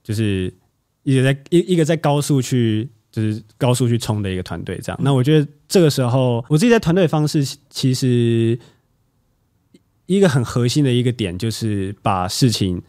[0.02, 0.52] 就是
[1.02, 5.00] 一直在一一个在高速去，就是高速去冲的一个团队这样。
[5.02, 8.56] 那我觉得这个时候，我自己在团队方式，其实
[10.06, 12.80] 一个很核心的一个点，就是把事情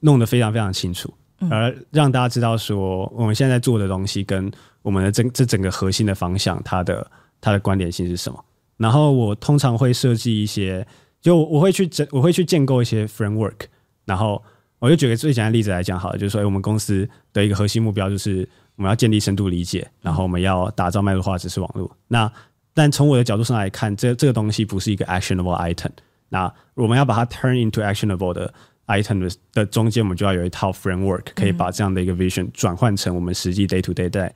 [0.00, 1.14] 弄得非常非常清楚，
[1.50, 4.50] 而让大家知道说，我们现在在做的东西跟
[4.82, 7.10] 我们的这这整个核心的方向，它的
[7.40, 8.44] 它的关联性是什么。
[8.76, 10.86] 然后我通常会设计一些，
[11.20, 13.66] 就我会去整，我会去建构一些 framework。
[14.04, 14.42] 然后
[14.78, 18.46] 我就举个最简单的例子来讲好了，就是说，我们公司的一个核心目标就是
[18.76, 21.90] 我们要建立深度理解，然后我们要打造脉络化知识网络。
[22.08, 22.30] 那
[22.74, 25.90] 但从我的角度上来看，这这个东西不是一个 actionable item。
[26.28, 28.52] 那我们要把它 turn into actionable 的
[28.88, 34.34] item 的的中间，我们就要有一套 framework，可以把这样的一个 vision 转换成我们实际 day to day 在。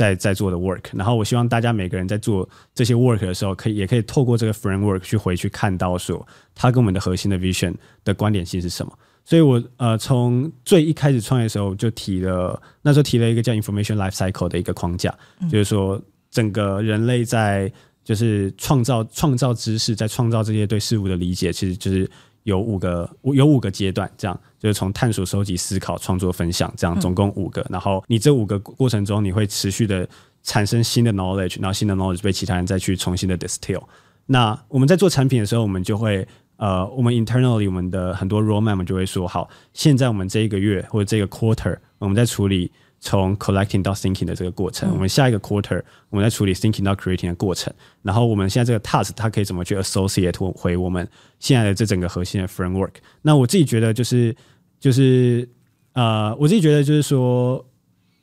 [0.00, 8.90] 在在做的 work，然后我希望大家每个人在做这些 work 的时候，可以也可以透过这个 framework 去回去看到说，它跟我们的核心的 vision 的关联性是什么。
[9.26, 17.70] 所以我呃从最一开始创业的时候就提了，那时候提了一个叫 information life cycle 的一个框架，嗯、就是说整个人类在
[18.02, 22.10] 就是创造创造知识，在创造这些对事物的理解，其实就是。
[22.50, 27.62] 有五个，有五个阶段，这样就是从探索、收集、思考、创作、分享，这样总共五个。
[27.62, 30.06] 嗯、然后你这五个过程中，你会持续的
[30.42, 33.82] 产生新的 knowledge，然后新的 knowledge 被其他人再去重新的 distill。
[34.26, 36.26] 那我们在做产品的时候，我们就会
[36.56, 42.70] 呃，我们 internally 我们的很多 roadmap 就会说，好，现在我们这一个月或者这个 quarter，我们在处理。
[43.00, 47.72] 从 collecting 到 thinking 的这个过程，嗯、我们下一个 quarter 我们在处理 thinking 到 creating 的过程，
[48.02, 52.92] 然后我们现在这个 task 它可以怎么去 associate 回我们现在的这整个核心的 framework？
[53.22, 54.36] 那我自己觉得就是
[54.78, 55.48] 就是
[55.94, 57.64] 呃，我自己觉得就是说，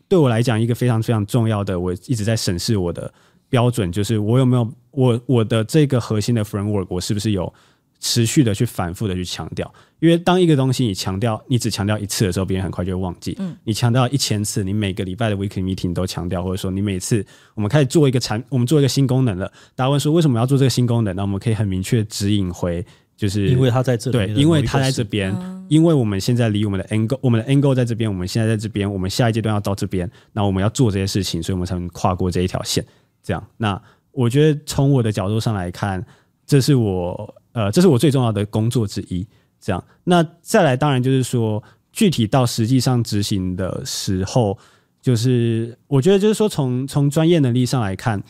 [0.07, 3.11] 对我来讲一个非常非常重要的，我一直在审视我的
[3.49, 7.51] 标准，就是我有没有我我的这个核心的 framework，我是不是有。
[7.99, 13.35] 持续的去反复的去强调，因为当一个东西你强调，你只强调一次的时候，别人很快就会忘记。
[13.39, 17.25] 嗯，你强调一千次，你每个礼拜的 weekly meeting 都强调，或者说你每次
[17.55, 21.15] 我们开始做一个产，我们做一个新功能了，大家问说为什么要做这个新功能？
[21.15, 22.85] 那我们可以很明确指引回，
[23.15, 32.85] 就是因为它在这里，对，因为它在这边，嗯、因为我们现在离我们的 goal，我们的 goal 在这边，我们现在在这边，我们下一阶段要到这边，那我们要做这些事情，所以我们才能跨过这一条线。
[33.23, 33.81] 这样，那
[34.11, 36.05] 我觉得从我的角度上来看，
[36.45, 37.33] 这是我。
[37.57, 39.25] 呃，这是我最重要的工作之一。
[39.59, 44.55] 这样，那再来，当然就是说，具体到实际上执行的时候，
[45.01, 48.21] 就是我觉得，就是说，从从专业能力上来看，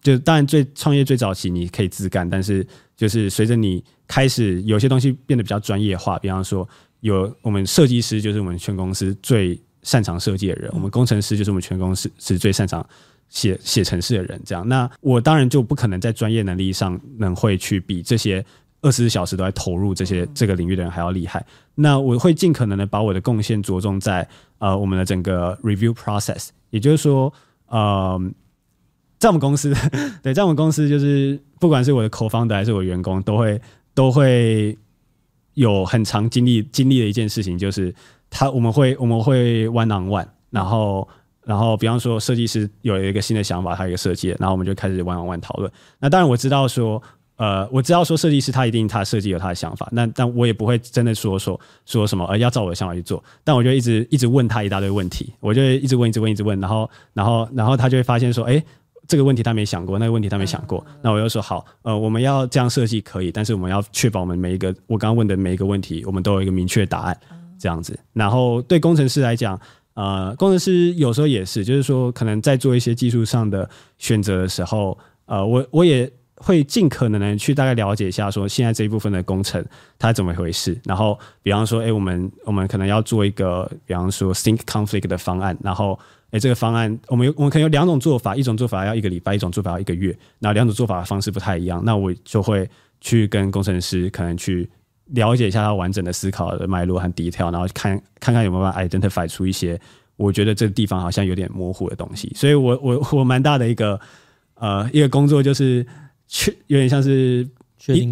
[0.00, 2.64] 就当然最创业最早期你可以自干，但是
[2.96, 6.66] 就是随着你开始有些东西变得比较专业化，比方说
[7.00, 12.88] 有我们设计师就是我们全公司最擅长设计的人，我们工程师就是我们全公司是最擅长。
[13.28, 18.42] 写写程式的人，这样，那我当然就不可能在专业能力上能会去比这些
[18.82, 21.44] 二十四小时都在投入这些这个领域的人还要厉害。
[21.74, 24.26] 那我会尽可能的把我的贡献着重在
[24.58, 27.32] 呃我们的整个 review process，也就是说，
[27.66, 28.20] 呃，
[29.18, 29.74] 在我们公司，
[30.22, 33.60] 对，在我们公司就是不管是我的 co-founder 还是我的员工，都会
[33.94, 34.76] 都会
[35.54, 37.94] 有很长经历经历的一件事情，就是
[38.30, 41.06] 他我们会我们会 one on one，然后
[41.42, 45.70] 然后比方说设计师有一个新的想法，他有一个设计，然后我们就开始 one on one 讨论。
[45.98, 47.02] 那当然我知道说。
[47.36, 58.62] 呃，我知道说设计师他一定他设计有他的想法，那但我也不会真的说说说什么呃要照我的想法去做，但我就一直一直问他一大堆问题，我就一直问一直问一直问，然后然后然后他就会发现说，哎，
[59.06, 67.20] 这个问题他没想过，那个问题他没想过，那我又说好，呃，我们要这样设计可以，但是我们要确保我们每一个我刚刚问的每一个问题，我们都有一个明确的答案，
[67.58, 67.98] 这样子。
[68.14, 69.60] 然后对工程师来讲，
[69.92, 73.68] 呃，工程师有时候也是，就是说可能在做一些技术上的
[73.98, 76.10] 选择的时候，呃，我我也。
[76.38, 79.64] 会尽可能的去大概了解一下，说现在这一部分的工程
[79.98, 80.78] 它怎么回事。
[80.84, 85.56] 然后，比方说，哎，我们我们可能要做一个，比方说，think conflict 的方案。
[85.62, 85.98] 然后，
[86.30, 90.10] 哎，这个方案我们有我们可能有两种做法，一种做法要一个礼拜，一种做法要一个月。
[90.38, 92.68] 然后两种做法的方式不太一样，那我就会
[93.00, 94.68] 去跟工程师可能去
[95.06, 99.80] 了解一下他完整的思考的脉络和 detail，然后看看看有没有办法 identify 出一些
[100.16, 102.30] 我觉得这个地方好像有点模糊的东西。
[102.36, 103.98] 所以我我我蛮大的一个
[104.56, 105.86] 呃一个工作就是。
[106.28, 107.46] 去有点像是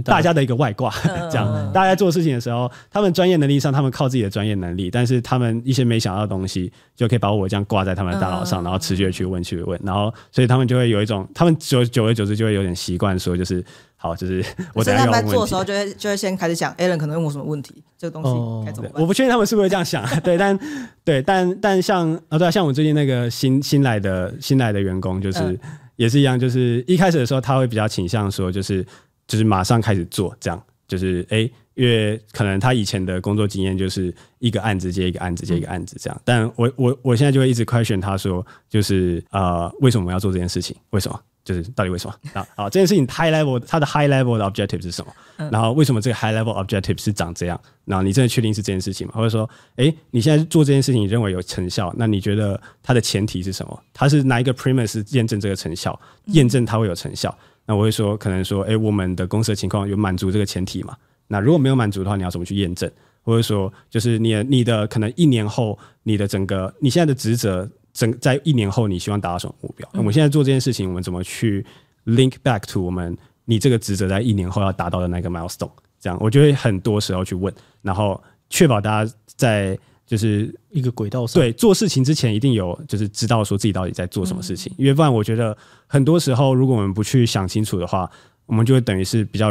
[0.04, 0.94] 大家的一个外挂，
[1.28, 13.64] 这样大家在做事情的时候，他们专业能力上，他们靠自己的专业能力，但是他们一些没想到的东西，就可以把我这样挂在他们的大脑上，然后持续的去问去问，然后所以他们就会有一种，他们久久而久之就会有点习惯说，就是
[13.96, 14.44] 好，就是
[14.74, 19.02] 我在他们做的时候，就会就会先开始想，Alan 可能问我什么问题，这个东西该怎么办？
[19.02, 20.56] 我不确定他们是不是会这样想，对，但
[21.02, 25.58] 对，但但像啊，对啊，像我最近那个新新来的新来的员工，就是。
[25.96, 28.84] 也是一样，就是一开始的时候，他会比较倾向说，就是
[29.26, 36.20] 就是马上开始做，这样就是哎、因为可能他以前的工作经验就是一个案子接一个案子接一个案子这样。
[36.24, 40.76] 但我我我现在就会一直 question 他说，就是呃，为什么我要做这件事情？
[40.90, 41.20] 为什么？
[41.44, 42.14] 就是到底为什么？
[42.32, 45.12] 啊，好，这件事情 high level 它的 high level 的 objective 是什么？
[45.50, 47.60] 然后为什么这个 high level objective 是长这样？
[47.84, 49.12] 然后你真的确定是这件事情吗？
[49.16, 51.92] 或者说，诶，你现在做这件事情，你认为有成效？
[51.96, 53.82] 那你觉得它的前提是什么？
[53.92, 55.98] 它是哪一个 premise 验证这个成效？
[56.26, 57.36] 验证它会有成效？
[57.66, 60.96] 那我会说，可能说，诶，我们的公司的情况有满足这个前提吗？
[61.26, 62.90] 那如果没有满足的话，你要怎么去验证？
[63.22, 69.88] 或者说，就是你你的可能一年后，你的整个你现在的职责，整在一年后，你希望达到什么目标？
[69.94, 71.64] 那我们现在做这件事情，我们怎么去
[72.04, 73.16] ？Link back to 我们，
[73.46, 81.40] 你这个职责在一年后要达到的那个 milestone，这样我就会很多时候去问，然后确保大家在就是一个轨道上。
[81.40, 88.10] 对，做事情之前一定有就是知道说自己到底在做什么事情，因为不然我觉得很多时候如果我们不去想清楚的话，
[88.46, 89.50] 我们就会等于是比较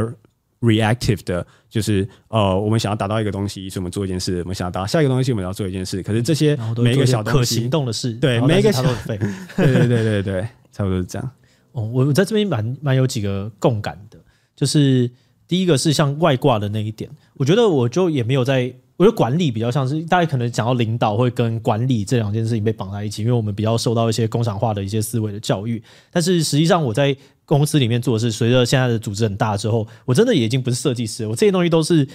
[0.63, 6.01] reactive 的，就是呃我们想要达到一个东西，所以我们做一件事；我们想要达到下一个东西，我们要做一件事。
[6.01, 9.17] 可是这些每一个小可行动的事，对每一个小 对
[9.57, 11.31] 对对对对，差不多是这样。
[11.73, 14.17] 哦，我我在这边蛮蛮有几个共感的，
[14.55, 15.11] 就是
[15.47, 32.07] 第一个是像外挂的那一点，我觉得我就也没有在，我觉得管理比较像是大家可能讲到领导会跟管理这两件事情被绑在一起，因为我们比较受到一些工厂化的一些思维的教育，但是实际上我在公司里面做的是，随着现在的组织很大之后，我真的也已经不是设计师了，我这些东西都是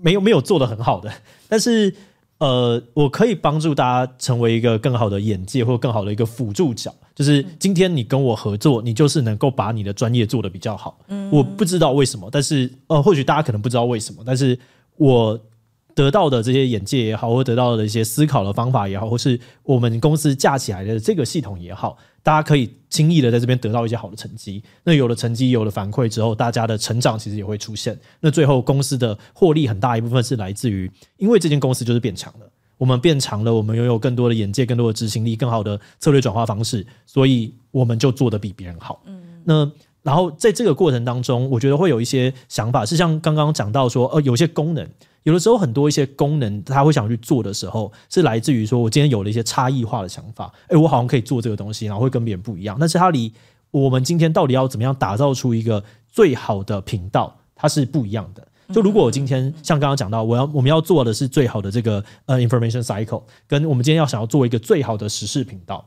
[0.00, 1.12] 没有没有做的很好的，
[1.48, 1.94] 但是。
[2.38, 6.92] 呃，我可以帮助大家成为一个更好的眼界，或更好的一个辅助角。
[7.14, 10.98] 就是今天你跟我合作，你就是能够把你的专业做得比较好。
[11.06, 14.58] 嗯，我不知道为什么，但是呃，或许大家可能不知道为什么，但是
[14.96, 15.38] 我
[15.94, 21.96] 得到的这些眼界也好，或得到的一些思考的方法也好，或是我们公司架起来的这个系统也好。
[22.22, 27.98] 大家可以轻易的在这边得到一些好的成绩，那有了成绩，有了反馈之后，大家的成长其实也会出现。
[28.20, 32.46] 那最后公司的获利很大一部分是来自于，因为这间公司就是变强了，
[32.78, 39.02] 我们变强了，我们拥有更多的眼界、更多的执行力、更好的策略转化方式，所以我们就做得比别人好。
[39.06, 39.70] 嗯，那
[40.02, 44.88] 然后在这个过程当中，我觉得会有一些想法，是像刚刚讲到说，呃，有些功能。
[45.24, 52.76] 有的时候，很多一些功能，他会想去做的时候，是来自于说，我今天有了一些差异化的想法，诶，我好像可以做这个东西，然后会跟别人不一样。
[52.80, 53.32] 但是它离
[53.70, 58.46] 我们今天到底要怎么样打造出一个最好的频道，它是不一样的。
[58.72, 65.84] 就如果我今天像刚刚讲到，我要我们要做的是最好的这个呃 information cycle，跟我们今天要想要做一个最好的时事频道。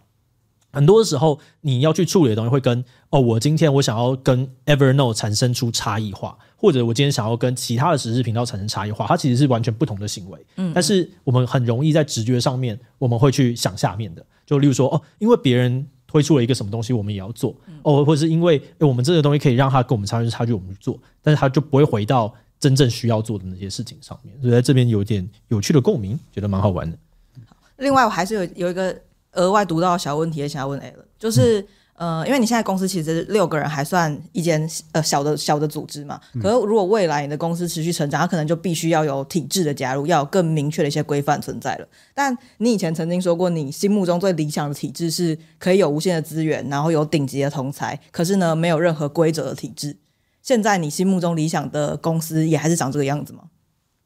[0.76, 10.46] 很多的时候，你要去处理的东西会跟哦，我今天我想要跟 Evernote 产生出差异化，或者我今天想要跟其他的时事频道产生差异化，它其实是完全不同的行为。
[10.58, 24.36] 嗯，但是我们很容易在直觉上面，我们会去想下面的，就例如说哦，因为别人推出了一个什么东西，我们也要做哦，或者是因为我们这个东西可以让它跟我们差距差距，我们去做，但是它就不会回到真正需要做的那些事情上面。
[24.42, 26.98] 所以在这边有点有趣的共鸣，觉得蛮好玩的。
[27.78, 28.94] 另外，我还是有有一个。
[29.36, 31.66] 额外读到小问题也想要问 Alan，就是
[31.96, 36.20] 呃，因为你现在公司其实六个人还算一间呃小的小的组织嘛。
[36.42, 41.88] 可是如果未来你的公司持续成长，它可能就必须要有体制的加入，要有更明确的一些规范存在了。
[42.14, 49.96] 但你以前曾经说过，你心目中最理想的体制是可以有无限的资源，然后有顶级的同才，可是呢，没有任何规则的体制。
[50.42, 53.44] 现在你心目中理想的公司也还是长这个样子吗？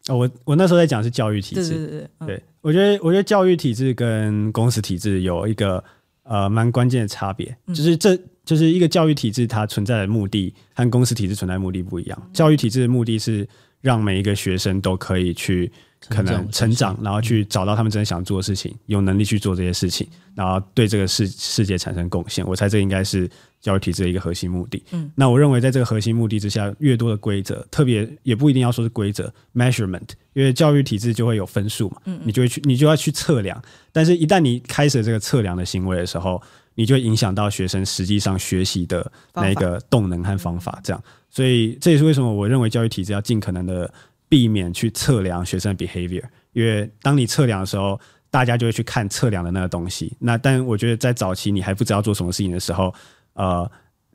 [0.10, 5.82] 哦，我我那时候在讲是教育体制，对对对，嗯、对我觉得我觉得教育体制跟公司体制有一个
[6.24, 12.20] 呃蛮关键的差别，就是这就是一个教育体制它存在的目的和公司体制存在的目的不一样。
[12.22, 13.48] 嗯、教育体制的目的是
[13.82, 15.72] 让每一个学生都可以去
[16.08, 22.46] 可能成长，然后去找到他们真的想做的事情，有能力去做这些事情，然后对这个世世界产生贡献。
[22.48, 23.30] 我猜这应该是。
[23.62, 36.42] 教育体制的一个核心目的，嗯，那我认为在这个核心目的之下，越多的规则，特别也不一定要说是规则，measurement，因为教育体制就会有分数嘛，嗯，你就会去，你就要去测量，但是一旦你开始这个测量的行为的时候，
[36.76, 43.94] 你就会影响到学生实际上学习的那个动能和方法，这样，所以这也是为什么我认为教育体制要尽可能的
[44.30, 46.24] 避免去测量学生的 behavior，
[46.54, 48.00] 因为当你测量的时候，
[48.30, 52.94] 大家就会去看测量的那个东西，那但我觉得在早期你还不知道做什么事情的时候。
[53.34, 53.70] 呃，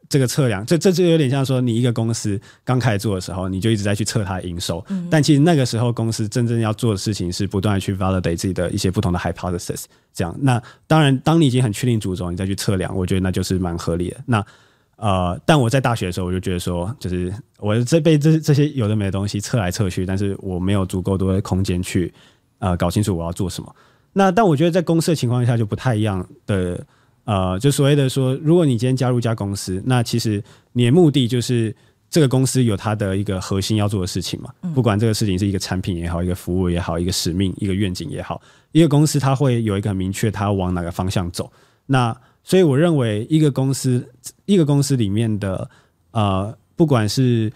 [0.07, 4.85] 这个测量，这这就有点像说，你一个公司刚开始做的时候，你就一直在去测它的营收。
[4.91, 9.85] 嗯、但其实那个时候，公司真正要做的事情是不断的去 validate 自己的一些不同的 hypothesis。
[10.13, 14.19] 这样，那当然，当你已经很确定主轴，你再去测量，我觉得那就是蛮合理的。
[14.27, 14.45] 那
[15.05, 22.11] 呃，但我在大学的时候，我就觉得说，就是我这被这这些有的没的东西测来测去，但是我没有足够多的空间去
[22.59, 23.77] 呃搞清楚我要做什么。
[24.15, 26.87] 那但我觉得在公司的情况下就不太一样的。
[27.27, 30.43] 呃，就所谓的说，如果你今天加入一家公司，那其实
[30.73, 31.75] 你的目的就是
[32.11, 34.51] 这个公司有它的一个核心要做的事情嘛。
[34.75, 38.41] 不管这个事情是一个产品也好，一个服务也好，一个使命、一个愿景也好，
[38.73, 41.51] 一个公司它会有一个很明确，它要往哪个方向走。
[41.87, 42.15] 那
[42.45, 44.09] 所以我认为，一个公司
[44.45, 45.69] 一个公司里面的
[46.13, 47.53] 呃，不管是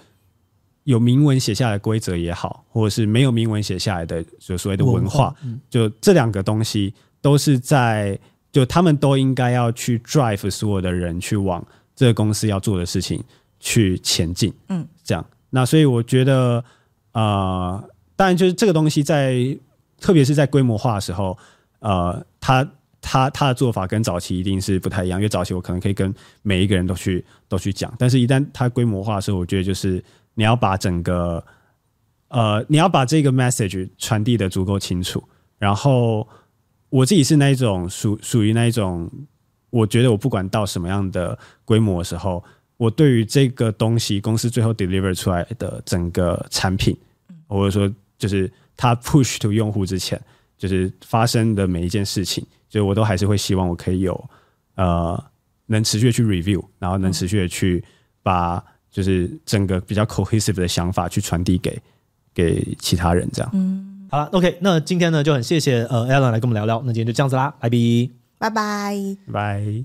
[0.82, 5.32] 有明文写下来规则也好，或者是没有明文写下来的，就所谓的文化，
[5.70, 8.18] 就这两个东西都是在。
[8.50, 11.64] 就他们都应该要去 drive 所有的人去往
[11.94, 13.22] 这个公司要做的事情
[13.60, 15.24] 去前进，嗯，这样。
[15.50, 16.64] 那所以我觉得，
[17.12, 19.54] 呃，当然就是这个东西在，
[20.00, 21.36] 特别是在规模化的时候，
[21.80, 22.66] 呃，他
[23.00, 30.02] 他他的做法跟早期一定是不太一样，因为早期我可能可以跟每一个人都去都去讲，但是一旦它规模化的时候，我觉得就是
[30.34, 31.44] 你要把整个，
[32.28, 35.22] 呃，你要把这个 message 传递的足够清楚，
[35.58, 36.28] 然后。
[36.90, 39.10] 我自己是那一种属属于那一种，
[39.68, 42.42] 我觉得我不管到什么样的规模的时候，
[42.78, 46.96] 我对于这个东西公司最后 deliver 出来的整个产品，
[47.46, 50.18] 或者说就是它 push to 用户之前，
[50.58, 54.30] 就是发生的每一件事情，所以我都还是会希望我可以有
[54.74, 55.24] 呃
[55.66, 57.82] 能持续的去 review，然后能持续的去
[58.22, 61.80] 把就是整个比较 cohesive 的想法去传递给
[62.34, 63.50] 给其他人这样。
[63.54, 67.78] 嗯好了，OK，那今天呢就很谢谢呃 Alan 来跟我们聊聊，那今天就这样子啦，拜拜，
[68.38, 69.84] 拜拜，拜。